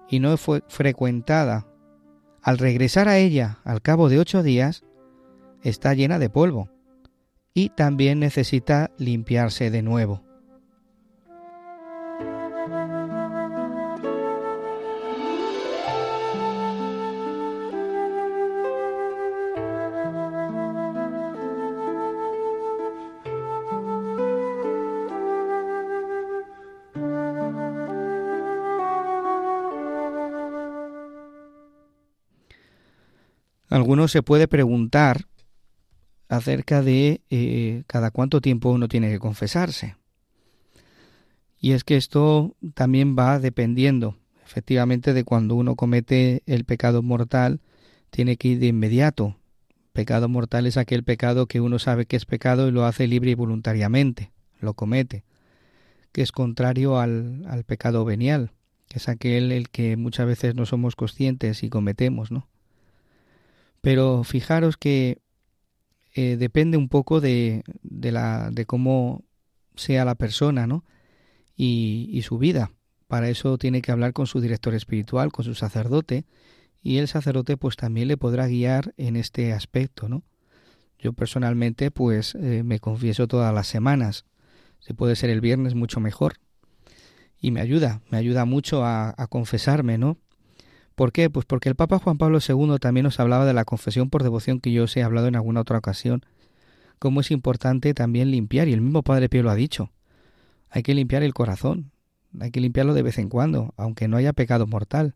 [0.07, 1.67] y no fue frecuentada,
[2.41, 4.85] al regresar a ella al cabo de ocho días,
[5.61, 6.69] está llena de polvo
[7.53, 10.32] y también necesita limpiarse de nuevo.
[33.73, 35.25] Alguno se puede preguntar
[36.29, 39.95] acerca de eh, cada cuánto tiempo uno tiene que confesarse.
[41.57, 44.15] Y es que esto también va dependiendo,
[44.45, 47.61] efectivamente, de cuando uno comete el pecado mortal,
[48.11, 49.37] tiene que ir de inmediato.
[49.91, 53.31] Pecado mortal es aquel pecado que uno sabe que es pecado y lo hace libre
[53.31, 55.23] y voluntariamente, lo comete,
[56.11, 58.51] que es contrario al, al pecado venial,
[58.87, 62.52] que es aquel el que muchas veces no somos conscientes y cometemos, ¿no?
[63.83, 65.17] Pero fijaros que
[66.15, 69.25] eh, depende un poco de, de, la, de cómo
[69.75, 70.85] sea la persona, ¿no?
[71.57, 72.71] Y, y su vida.
[73.09, 76.23] Para eso tiene que hablar con su director espiritual, con su sacerdote,
[76.81, 80.23] y el sacerdote pues también le podrá guiar en este aspecto, ¿no?
[80.97, 84.23] Yo personalmente pues eh, me confieso todas las semanas.
[84.79, 86.35] Si puede ser el viernes mucho mejor.
[87.37, 90.19] Y me ayuda, me ayuda mucho a, a confesarme, ¿no?
[90.95, 91.29] ¿Por qué?
[91.29, 94.59] Pues porque el Papa Juan Pablo II también nos hablaba de la confesión por devoción
[94.59, 96.23] que yo os he hablado en alguna otra ocasión.
[96.99, 99.91] Cómo es importante también limpiar, y el mismo Padre Pío lo ha dicho.
[100.69, 101.91] Hay que limpiar el corazón,
[102.39, 105.15] hay que limpiarlo de vez en cuando, aunque no haya pecado mortal.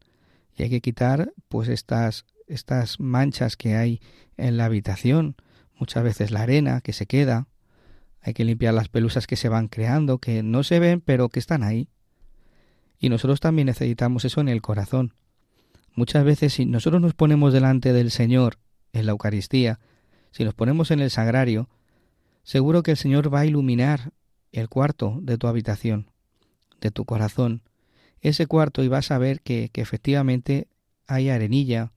[0.55, 4.01] Y hay que quitar pues estas, estas manchas que hay
[4.35, 5.35] en la habitación,
[5.75, 7.47] muchas veces la arena que se queda,
[8.21, 11.39] hay que limpiar las pelusas que se van creando, que no se ven, pero que
[11.39, 11.87] están ahí.
[12.99, 15.13] Y nosotros también necesitamos eso en el corazón.
[15.97, 18.59] Muchas veces si nosotros nos ponemos delante del Señor
[18.93, 19.79] en la Eucaristía,
[20.29, 21.69] si nos ponemos en el sagrario,
[22.43, 24.11] seguro que el Señor va a iluminar
[24.51, 26.11] el cuarto de tu habitación,
[26.81, 27.63] de tu corazón,
[28.21, 30.67] ese cuarto y vas a ver que, que efectivamente
[31.07, 31.93] hay arenilla,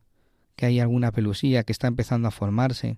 [0.57, 2.97] que hay alguna pelusía que está empezando a formarse.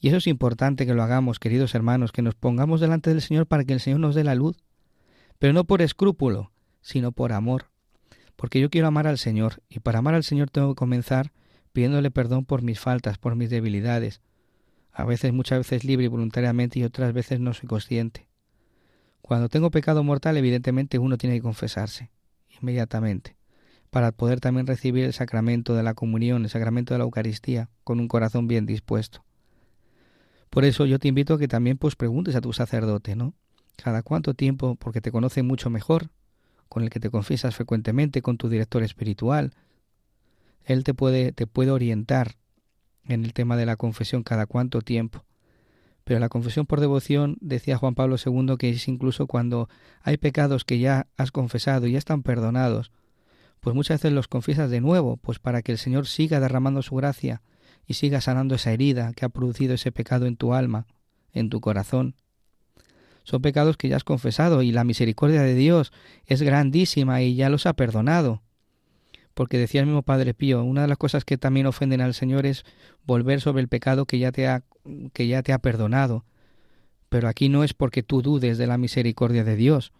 [0.00, 3.46] Y eso es importante que lo hagamos, queridos hermanos, que nos pongamos delante del Señor
[3.46, 4.56] para que el Señor nos dé la luz,
[5.38, 7.69] pero no por escrúpulo, sino por amor
[8.40, 11.30] porque yo quiero amar al Señor y para amar al Señor tengo que comenzar
[11.74, 14.22] pidiéndole perdón por mis faltas, por mis debilidades,
[14.92, 18.28] a veces muchas veces libre y voluntariamente y otras veces no soy consciente.
[19.20, 22.12] Cuando tengo pecado mortal, evidentemente uno tiene que confesarse
[22.62, 23.36] inmediatamente,
[23.90, 28.00] para poder también recibir el sacramento de la comunión, el sacramento de la Eucaristía, con
[28.00, 29.22] un corazón bien dispuesto.
[30.48, 33.34] Por eso yo te invito a que también pues preguntes a tu sacerdote, ¿no?
[33.76, 36.08] Cada cuánto tiempo, porque te conoce mucho mejor,
[36.70, 39.52] con el que te confiesas frecuentemente, con tu director espiritual.
[40.64, 42.36] Él te puede, te puede orientar
[43.04, 45.24] en el tema de la confesión cada cuánto tiempo.
[46.04, 49.68] Pero la confesión por devoción, decía Juan Pablo II, que es incluso cuando
[50.02, 52.92] hay pecados que ya has confesado y ya están perdonados,
[53.58, 56.94] pues muchas veces los confiesas de nuevo, pues para que el Señor siga derramando su
[56.94, 57.42] gracia
[57.84, 60.86] y siga sanando esa herida que ha producido ese pecado en tu alma,
[61.32, 62.14] en tu corazón.
[63.24, 65.92] Son pecados que ya has confesado y la misericordia de Dios
[66.26, 68.42] es grandísima y ya los ha perdonado.
[69.34, 72.46] Porque decía el mismo Padre Pío, una de las cosas que también ofenden al Señor
[72.46, 72.64] es
[73.06, 74.64] volver sobre el pecado que ya te ha,
[75.12, 76.24] que ya te ha perdonado.
[77.08, 79.92] Pero aquí no es porque tú dudes de la misericordia de Dios,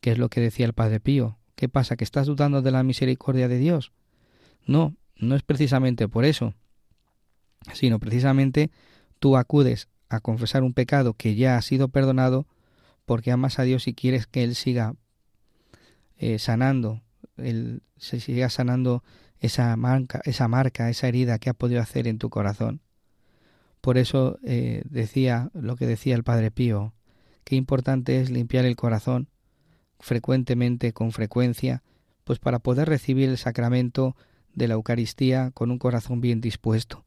[0.00, 1.38] que es lo que decía el Padre Pío.
[1.54, 1.96] ¿Qué pasa?
[1.96, 3.92] ¿Que estás dudando de la misericordia de Dios?
[4.66, 6.54] No, no es precisamente por eso,
[7.72, 8.70] sino precisamente
[9.18, 12.46] tú acudes a confesar un pecado que ya ha sido perdonado
[13.06, 14.94] porque amas a Dios y quieres que Él siga
[16.18, 17.02] eh, sanando,
[17.38, 19.02] Él se siga sanando
[19.40, 22.80] esa marca, esa marca, esa herida que ha podido hacer en tu corazón.
[23.80, 26.92] Por eso eh, decía lo que decía el Padre Pío,
[27.44, 29.28] qué importante es limpiar el corazón
[30.00, 31.82] frecuentemente, con frecuencia,
[32.24, 34.16] pues para poder recibir el sacramento
[34.52, 37.04] de la Eucaristía con un corazón bien dispuesto.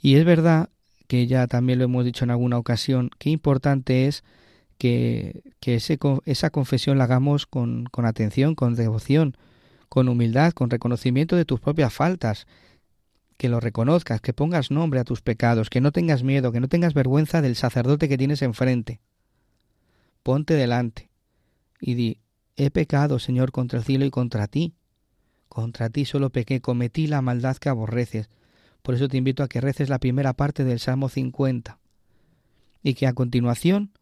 [0.00, 0.70] Y es verdad
[1.08, 4.22] que ya también lo hemos dicho en alguna ocasión, qué importante es
[4.78, 9.36] que, que esa confesión la hagamos con, con atención, con devoción,
[9.88, 12.46] con humildad, con reconocimiento de tus propias faltas,
[13.36, 16.68] que lo reconozcas, que pongas nombre a tus pecados, que no tengas miedo, que no
[16.68, 19.00] tengas vergüenza del sacerdote que tienes enfrente.
[20.22, 21.08] Ponte delante
[21.80, 22.18] y di,
[22.56, 24.74] he pecado, Señor, contra el cielo y contra ti.
[25.48, 28.28] Contra ti solo pequé, cometí la maldad que aborreces.
[28.82, 31.78] Por eso te invito a que reces la primera parte del Salmo 50
[32.82, 33.92] y que a continuación,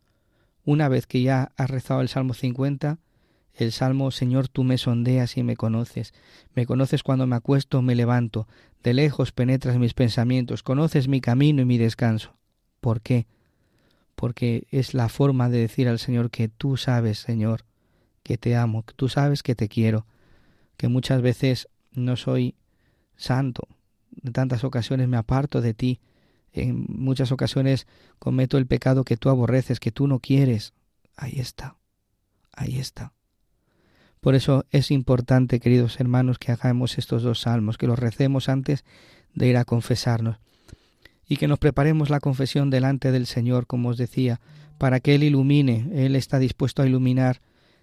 [0.67, 2.99] una vez que ya has rezado el Salmo 50,
[3.55, 6.13] el Salmo Señor tú me sondeas y me conoces,
[6.55, 8.47] me conoces cuando me acuesto me levanto,
[8.83, 12.37] de lejos penetras mis pensamientos, conoces mi camino y mi descanso.
[12.81, 13.27] ¿Por qué?
[14.17, 17.65] Porque es la forma de decir al Señor que tú sabes, Señor,
[18.25, 20.05] que te amo, que tú sabes que te quiero,
[20.77, 22.57] que muchas veces no soy
[23.15, 23.69] santo,
[24.23, 26.01] en tantas ocasiones me aparto de ti,
[26.63, 27.87] en muchas ocasiones
[28.19, 30.73] cometo el pecado que tú aborreces, que tú no quieres.
[31.17, 31.77] Ahí está,
[32.53, 33.13] ahí está.
[34.21, 38.85] Por eso es importante, queridos hermanos, que hagamos estos dos salmos, que los recemos antes
[39.35, 40.39] de ir a confesarnos
[41.29, 44.41] y que nos preparemos la confesión delante del Señor, como os decía,
[44.79, 47.41] para que Él ilumine, Él está dispuesto a iluminar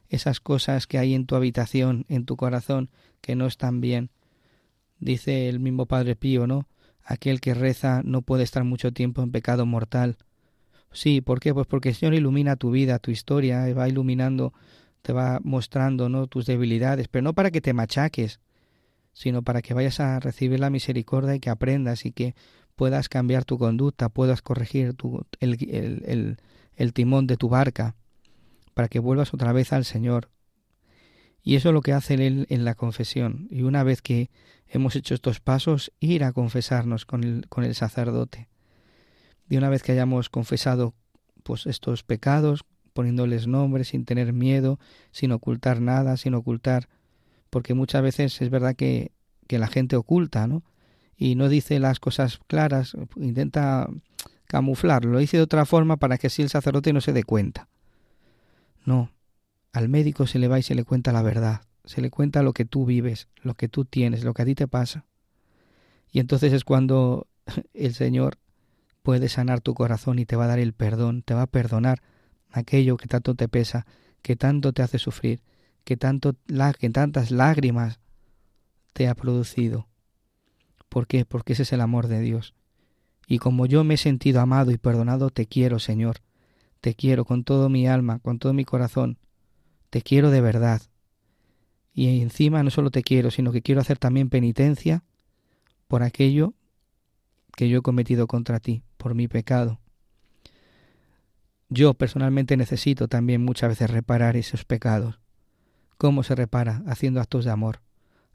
[0.09, 2.89] esas cosas que hay en tu habitación, en tu corazón,
[3.21, 4.11] que no están bien.
[4.99, 6.67] Dice el mismo Padre Pío, ¿no?
[7.04, 10.18] Aquel que reza no puede estar mucho tiempo en pecado mortal.
[10.91, 11.54] Sí, ¿por qué?
[11.54, 14.54] Pues porque el Señor ilumina tu vida, tu historia, va iluminando,
[15.01, 16.28] te va mostrando, ¿no?
[16.28, 18.39] tus debilidades, pero no para que te machaques,
[19.12, 22.36] sino para que vayas a recibir la misericordia y que aprendas y que
[22.76, 24.95] puedas cambiar tu conducta, puedas corregir
[25.39, 27.95] el timón de tu barca,
[28.74, 30.30] para que vuelvas otra vez al Señor.
[31.44, 33.48] Y eso es lo que hace Él en la confesión.
[33.52, 34.32] Y una vez que
[34.68, 38.48] hemos hecho estos pasos, ir a confesarnos con el, con el sacerdote.
[39.50, 40.96] Y una vez que hayamos confesado
[41.44, 42.64] pues estos pecados,
[42.94, 44.80] poniéndoles nombres, sin tener miedo,
[45.12, 46.88] sin ocultar nada, sin ocultar,
[47.50, 49.12] porque muchas veces es verdad que,
[49.48, 50.64] que la gente oculta, ¿no?
[51.18, 53.89] Y no dice las cosas claras, intenta
[54.46, 57.68] camuflarlo, lo dice de otra forma para que así el sacerdote no se dé cuenta.
[58.86, 59.12] No,
[59.74, 62.53] al médico se le va y se le cuenta la verdad, se le cuenta lo
[62.53, 65.05] que tú vives, lo que tú tienes, lo que a ti te pasa.
[66.11, 67.28] Y entonces es cuando
[67.74, 68.38] el Señor
[69.01, 72.01] puede sanar tu corazón y te va a dar el perdón, te va a perdonar
[72.51, 73.86] aquello que tanto te pesa,
[74.21, 75.41] que tanto te hace sufrir,
[75.84, 76.36] que tanto
[76.80, 77.99] que tantas lágrimas
[78.93, 79.88] te ha producido.
[80.88, 81.26] ¿Por qué?
[81.26, 82.53] Porque ese es el amor de Dios.
[83.28, 86.17] Y como yo me he sentido amado y perdonado, te quiero, Señor.
[86.80, 89.17] Te quiero con todo mi alma, con todo mi corazón.
[89.94, 90.82] Te quiero de verdad.
[91.94, 95.04] Y encima no solo te quiero, sino que quiero hacer también penitencia
[95.88, 96.56] por aquello
[97.56, 99.80] que yo he cometido contra ti, por mi pecado.
[101.70, 105.20] Yo personalmente necesito también muchas veces reparar esos pecados.
[106.00, 106.82] ¿Cómo se repara?
[106.88, 107.80] Haciendo actos de amor.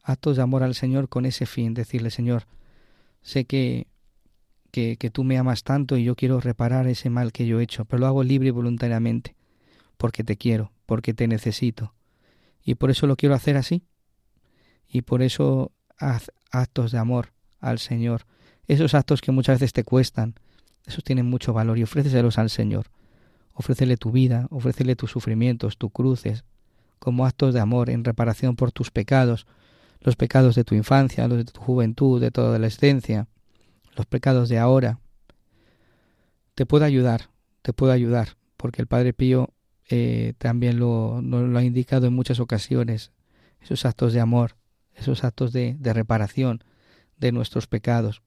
[0.05, 2.45] Actos de amor al Señor con ese fin, decirle, Señor,
[3.21, 3.89] sé que,
[4.71, 7.65] que, que tú me amas tanto y yo quiero reparar ese mal que yo he
[7.65, 9.35] hecho, pero lo hago libre y voluntariamente,
[9.97, 11.95] porque te quiero, porque te necesito.
[12.65, 13.85] Y por eso lo quiero hacer así.
[14.89, 18.27] Y por eso haz actos de amor al Señor.
[18.67, 20.35] Esos actos que muchas veces te cuestan,
[20.87, 22.87] esos tienen mucho valor y ofréceselos al Señor
[23.59, 26.45] ofrécele tu vida, ofrécele tus sufrimientos, tus cruces,
[27.01, 29.49] como actos de amor en reparación por tus pecados,
[30.01, 33.27] los pecados de tu infancia, los de tu juventud, de tu adolescencia,
[33.97, 35.01] los pecados de ahora.
[36.55, 37.31] Te puede ayudar
[37.69, 39.53] te puedo ayudar, porque el Padre Pío
[39.89, 43.13] eh, también lo, lo ha indicado en muchas ocasiones,
[43.61, 44.57] esos actos de amor,
[44.95, 46.63] esos actos de, reparación
[47.17, 48.23] de nuestros pecados.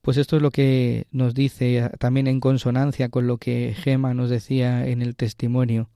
[0.00, 4.30] Pues esto es lo que nos dice también en consonancia con lo que Gema nos
[4.30, 5.90] decía en el testimonio,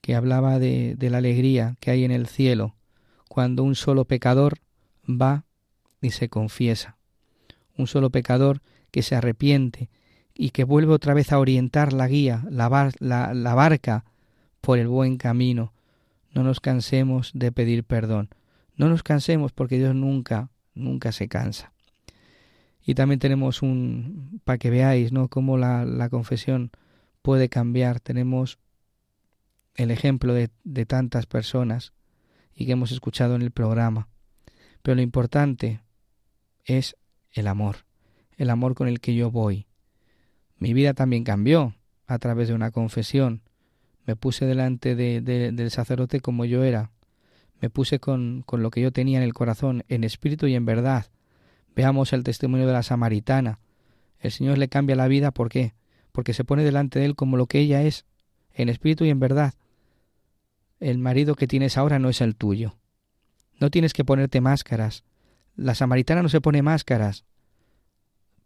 [0.00, 2.74] que hablaba de la alegría que hay en el cielo
[3.28, 4.58] cuando un solo pecador
[5.08, 5.44] va
[6.00, 6.96] y se confiesa.
[7.76, 8.60] Un solo pecador
[8.90, 9.90] que se arrepiente
[10.34, 14.04] y que vuelve otra vez a orientar la guía, la, la, barca
[14.60, 15.72] por el buen camino.
[16.32, 18.30] No nos cansemos de pedir perdón.
[18.76, 21.72] No nos cansemos porque Dios nunca, nunca se cansa.
[22.84, 25.28] Y también tenemos un, para que veáis, ¿no?
[25.28, 26.72] Cómo la, la confesión
[27.22, 28.00] puede cambiar.
[28.00, 28.58] Tenemos
[29.76, 31.92] el ejemplo de, de tantas personas
[32.54, 34.08] y que hemos escuchado en el programa.
[34.82, 35.80] Pero lo importante
[36.64, 36.96] es
[37.30, 37.86] el amor,
[38.36, 39.66] el amor con el que yo voy.
[40.58, 41.74] Mi vida también cambió
[42.06, 43.42] a través de una confesión.
[44.06, 46.90] Me puse delante de, del sacerdote como yo era.
[47.60, 50.66] Me puse con, con lo que yo tenía en el corazón, en espíritu y en
[50.66, 51.06] verdad.
[51.74, 53.58] Veamos el testimonio de la samaritana.
[54.18, 55.74] El Señor le cambia la vida, ¿por qué?
[56.12, 58.04] Porque se pone delante de él como lo que ella es,
[58.52, 59.54] en espíritu y en verdad.
[60.80, 62.76] El marido que tienes ahora no es el tuyo.
[63.58, 65.04] No tienes que ponerte máscaras.
[65.56, 67.24] La samaritana no se pone máscaras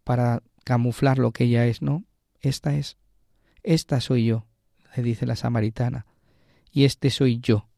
[0.05, 2.05] para camuflar lo que ella es, ¿no?
[2.43, 2.99] Esta es.
[3.63, 4.45] Esta soy yo,
[4.95, 6.05] le dice la samaritana.
[6.71, 7.71] Y este soy yo,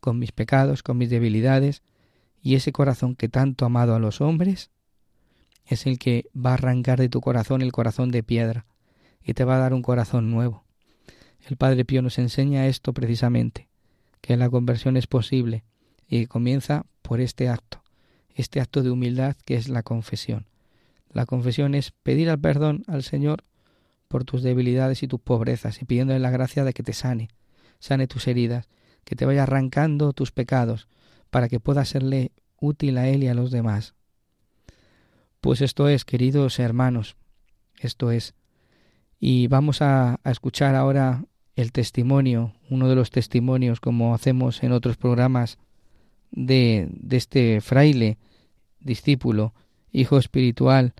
[0.00, 1.82] con mis pecados, con mis debilidades,
[2.40, 4.70] y ese corazón que tanto ha amado a los hombres,
[5.66, 8.64] es el que va a arrancar de tu corazón el corazón de piedra,
[9.22, 10.64] y te va a dar un corazón nuevo.
[11.46, 13.68] El Padre Pío nos enseña esto precisamente,
[14.22, 15.64] que la conversión es posible,
[16.08, 17.82] y comienza por este acto,
[18.34, 20.46] este acto de humildad que es la confesión.
[21.16, 23.42] La confesión es pedir al perdón al Señor
[24.06, 27.30] por tus debilidades y tus pobrezas y pidiéndole la gracia de que te sane,
[27.78, 28.68] sane tus heridas,
[29.02, 30.88] que te vaya arrancando tus pecados
[31.30, 33.94] para que pueda serle útil a Él y a los demás.
[35.40, 37.16] Pues esto es, queridos hermanos,
[37.80, 38.34] esto es.
[39.18, 44.98] Y vamos a, escuchar ahora el testimonio, uno de los testimonios, como hacemos en otros
[44.98, 45.56] programas,
[46.30, 48.18] de este fraile,
[48.80, 49.54] discípulo,
[49.92, 50.92] hijo espiritual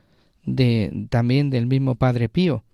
[0.47, 2.64] de también del mismo Padre Pío,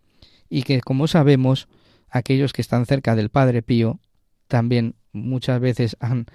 [0.49, 1.66] y que como sabemos,
[2.09, 3.99] aquellos que están cerca del Padre Pío
[4.47, 6.27] también muchas veces han,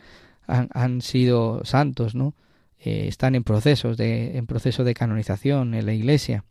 [0.47, 2.35] han, han sido santos, ¿no?
[2.79, 6.45] Eh, están en procesos de, en proceso de canonización en la Iglesia.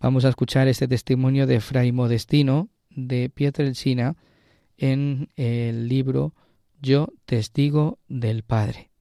[0.00, 4.16] Vamos a escuchar este testimonio de Fray Modestino de Pietrelcina
[4.76, 6.34] en el libro
[6.80, 8.91] Yo testigo del Padre.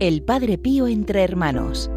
[0.00, 1.90] El Padre Pío entre hermanos.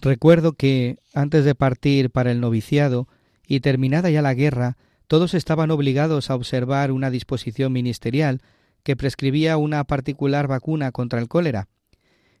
[0.00, 3.06] Recuerdo que, antes de partir para el noviciado
[3.46, 8.40] y terminada ya la guerra, todos estaban obligados a observar una disposición ministerial
[8.82, 11.68] que prescribía una particular vacuna contra el cólera.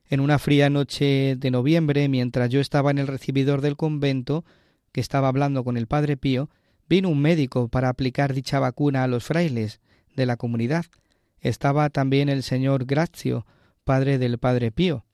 [0.08, 4.46] En una fría noche de noviembre, mientras yo estaba en el recibidor del convento,
[4.90, 6.48] que estaba hablando con el padre Pío,
[6.92, 9.80] Vino un médico para aplicar dicha vacuna a los frailes
[10.14, 10.84] de la comunidad.
[11.40, 13.46] Estaba también el señor Grazio,
[13.82, 15.06] padre del padre Pío.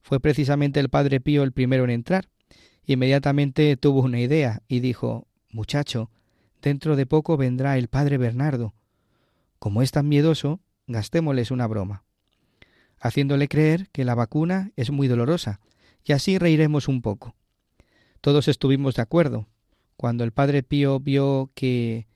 [0.00, 2.28] Fue precisamente el padre Pío el primero en entrar.
[2.86, 6.08] Inmediatamente tuvo una idea y dijo Muchacho,
[6.62, 8.72] dentro de poco vendrá el padre Bernardo.
[9.58, 12.04] Como es tan miedoso, gastémosles una broma,
[13.00, 15.58] haciéndole creer que la vacuna es muy dolorosa,
[16.04, 17.34] y así reiremos un poco.
[18.20, 19.48] Todos estuvimos de acuerdo,
[19.96, 22.06] cuando el padre Pío vio que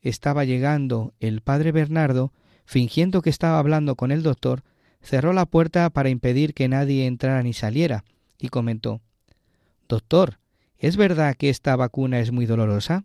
[0.00, 2.32] estaba llegando el padre Bernardo,
[2.64, 4.62] fingiendo que estaba hablando con el doctor,
[5.02, 8.04] cerró la puerta para impedir que nadie entrara ni saliera,
[8.38, 9.00] y comentó
[9.88, 10.38] Doctor,
[10.78, 13.04] ¿es verdad que esta vacuna es muy dolorosa?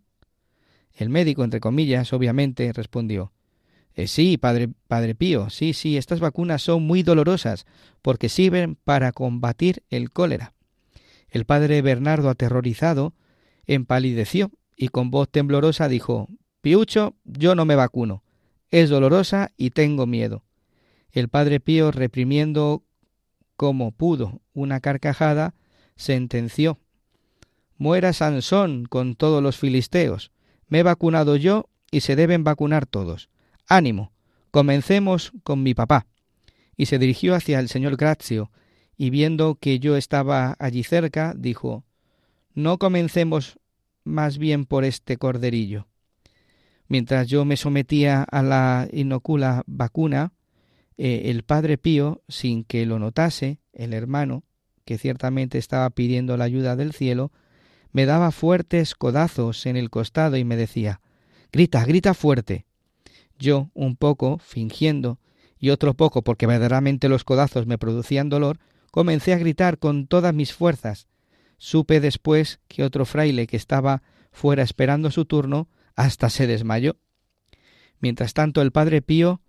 [0.93, 3.31] El médico, entre comillas, obviamente, respondió
[3.95, 7.65] eh, Sí, padre, padre Pío, sí, sí, estas vacunas son muy dolorosas,
[8.01, 10.53] porque sirven para combatir el cólera.
[11.29, 13.13] El padre Bernardo, aterrorizado,
[13.69, 16.27] empalideció y con voz temblorosa dijo
[16.61, 18.23] Piucho, yo no me vacuno.
[18.71, 20.43] Es dolorosa y tengo miedo.
[21.11, 22.83] El padre Pío, reprimiendo
[23.55, 25.53] como pudo una carcajada,
[25.95, 26.79] sentenció
[27.77, 30.31] Muera Sansón con todos los filisteos.
[30.67, 33.29] Me he vacunado yo y se deben vacunar todos.
[33.67, 34.11] Ánimo,
[34.51, 36.07] comencemos con mi papá.
[36.75, 38.51] Y se dirigió hacia el señor Grazio,
[38.97, 41.83] y viendo que yo estaba allí cerca, dijo
[42.53, 43.59] No comencemos
[44.03, 45.87] más bien por este corderillo.
[46.87, 50.33] Mientras yo me sometía a la inocula vacuna,
[50.97, 54.43] eh, el padre Pío, sin que lo notase, el hermano,
[54.85, 57.31] que ciertamente estaba pidiendo la ayuda del cielo,
[57.91, 61.01] me daba fuertes codazos en el costado y me decía
[61.51, 62.65] Grita, grita fuerte.
[63.39, 65.19] Yo, un poco, fingiendo,
[65.59, 68.59] y otro poco porque verdaderamente los codazos me producían dolor,
[68.91, 71.07] comencé a gritar con todas mis fuerzas.
[71.59, 74.01] Supe después que otro fraile que estaba
[74.31, 76.97] fuera esperando su turno hasta se desmayó.
[77.99, 79.41] Mientras tanto el padre Pío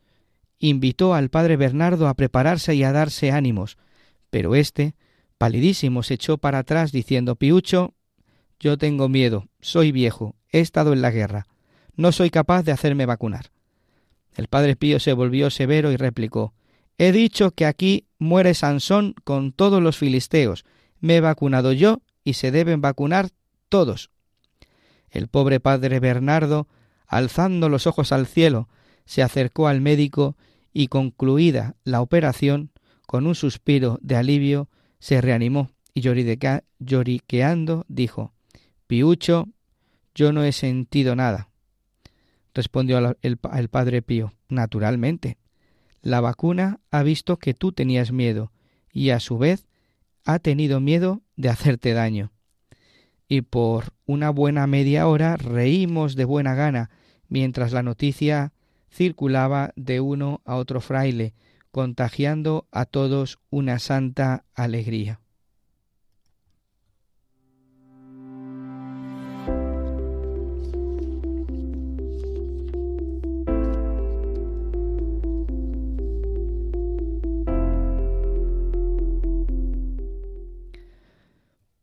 [0.58, 3.78] invitó al padre Bernardo a prepararse y a darse ánimos,
[4.28, 4.94] pero éste,
[5.38, 7.94] palidísimo, se echó para atrás diciendo Piucho,
[8.58, 11.46] yo tengo miedo, soy viejo, he estado en la guerra,
[11.94, 13.52] no soy capaz de hacerme vacunar.
[14.34, 16.54] El padre Pío se volvió severo y replicó
[16.98, 20.64] He dicho que aquí muere Sansón con todos los filisteos,
[21.00, 23.30] me he vacunado yo y se deben vacunar
[23.68, 24.10] todos.
[25.10, 26.68] El pobre padre Bernardo,
[27.06, 28.68] alzando los ojos al cielo,
[29.04, 30.36] se acercó al médico
[30.72, 32.70] y concluida la operación,
[33.06, 34.68] con un suspiro de alivio,
[35.00, 36.02] se reanimó y
[36.78, 38.32] lloriqueando dijo
[38.86, 39.48] Piucho,
[40.14, 41.50] yo no he sentido nada.
[42.54, 43.16] Respondió el,
[43.52, 45.38] el padre Pío, naturalmente.
[46.02, 48.52] La vacuna ha visto que tú tenías miedo
[48.92, 49.66] y a su vez
[50.24, 52.32] ha tenido miedo de hacerte daño
[53.30, 56.90] y por una buena media hora reímos de buena gana
[57.28, 58.52] mientras la noticia
[58.90, 61.32] circulaba de uno a otro fraile,
[61.70, 65.20] contagiando a todos una santa alegría.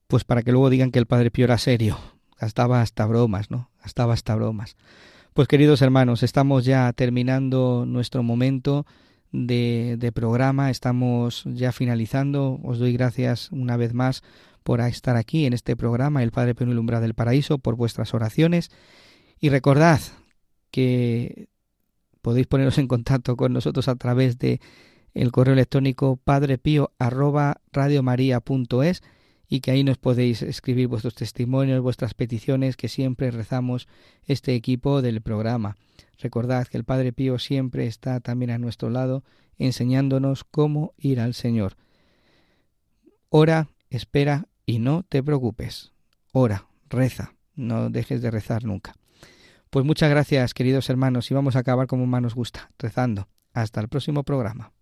[0.07, 1.97] Pues para que luego digan que el Padre Pío era serio.
[2.39, 3.69] Gastaba hasta bromas, ¿no?
[3.81, 4.75] Gastaba hasta bromas.
[5.33, 8.85] Pues queridos hermanos, estamos ya terminando nuestro momento
[9.31, 12.59] de, programa, estamos ya finalizando.
[12.63, 14.23] Os doy gracias una vez más
[14.63, 18.71] por estar aquí en este programa, El Padre Pío Umbral del Paraíso, por vuestras oraciones.
[19.39, 19.99] Y recordad
[20.71, 21.49] que
[22.21, 24.59] podéis poneros en contacto con nosotros a través de
[25.13, 29.01] el correo electrónico padrepío arroba radiomaria.es
[29.47, 33.87] y que ahí nos podéis escribir vuestros testimonios, vuestras peticiones, que siempre rezamos
[34.25, 35.77] este equipo del programa.
[36.19, 39.23] Recordad que el Padre Pío siempre está también a nuestro lado,
[39.57, 41.77] enseñándonos cómo ir al Señor.
[43.29, 45.93] Ora, espera y no te preocupes.
[46.33, 48.93] Ora, reza, no dejes de rezar nunca.
[49.69, 53.27] Pues muchas gracias, queridos hermanos, y vamos a acabar como más nos gusta, rezando.
[53.53, 54.76] Hasta el próximo programa.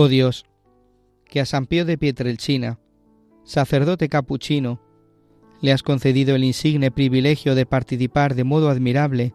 [0.00, 0.46] Oh Dios,
[1.24, 2.78] que a San Pío de Pietrelcina,
[3.42, 4.80] sacerdote capuchino,
[5.60, 9.34] le has concedido el insigne privilegio de participar de modo admirable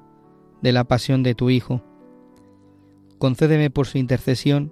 [0.61, 1.83] de la pasión de tu Hijo.
[3.17, 4.71] Concédeme por su intercesión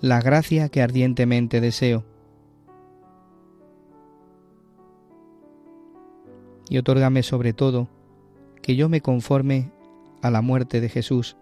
[0.00, 2.06] la gracia que ardientemente deseo.
[6.68, 7.88] Y otórgame sobre todo
[8.62, 9.72] que yo me conforme
[10.22, 11.36] a la muerte de Jesús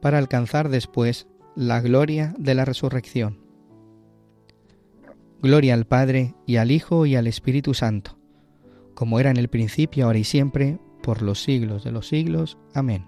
[0.00, 3.38] para alcanzar después la gloria de la resurrección.
[5.40, 8.18] Gloria al Padre y al Hijo y al Espíritu Santo,
[8.94, 12.58] como era en el principio, ahora y siempre, por los siglos de los siglos.
[12.74, 13.06] Amén.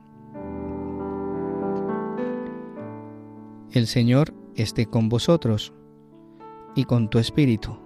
[3.70, 5.74] El Señor esté con vosotros
[6.74, 7.78] y con tu Espíritu,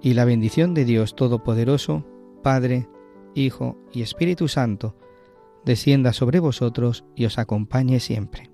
[0.00, 2.06] y la bendición de Dios Todopoderoso,
[2.40, 2.88] Padre,
[3.34, 4.96] Hijo y Espíritu Santo,
[5.64, 8.53] descienda sobre vosotros y os acompañe siempre.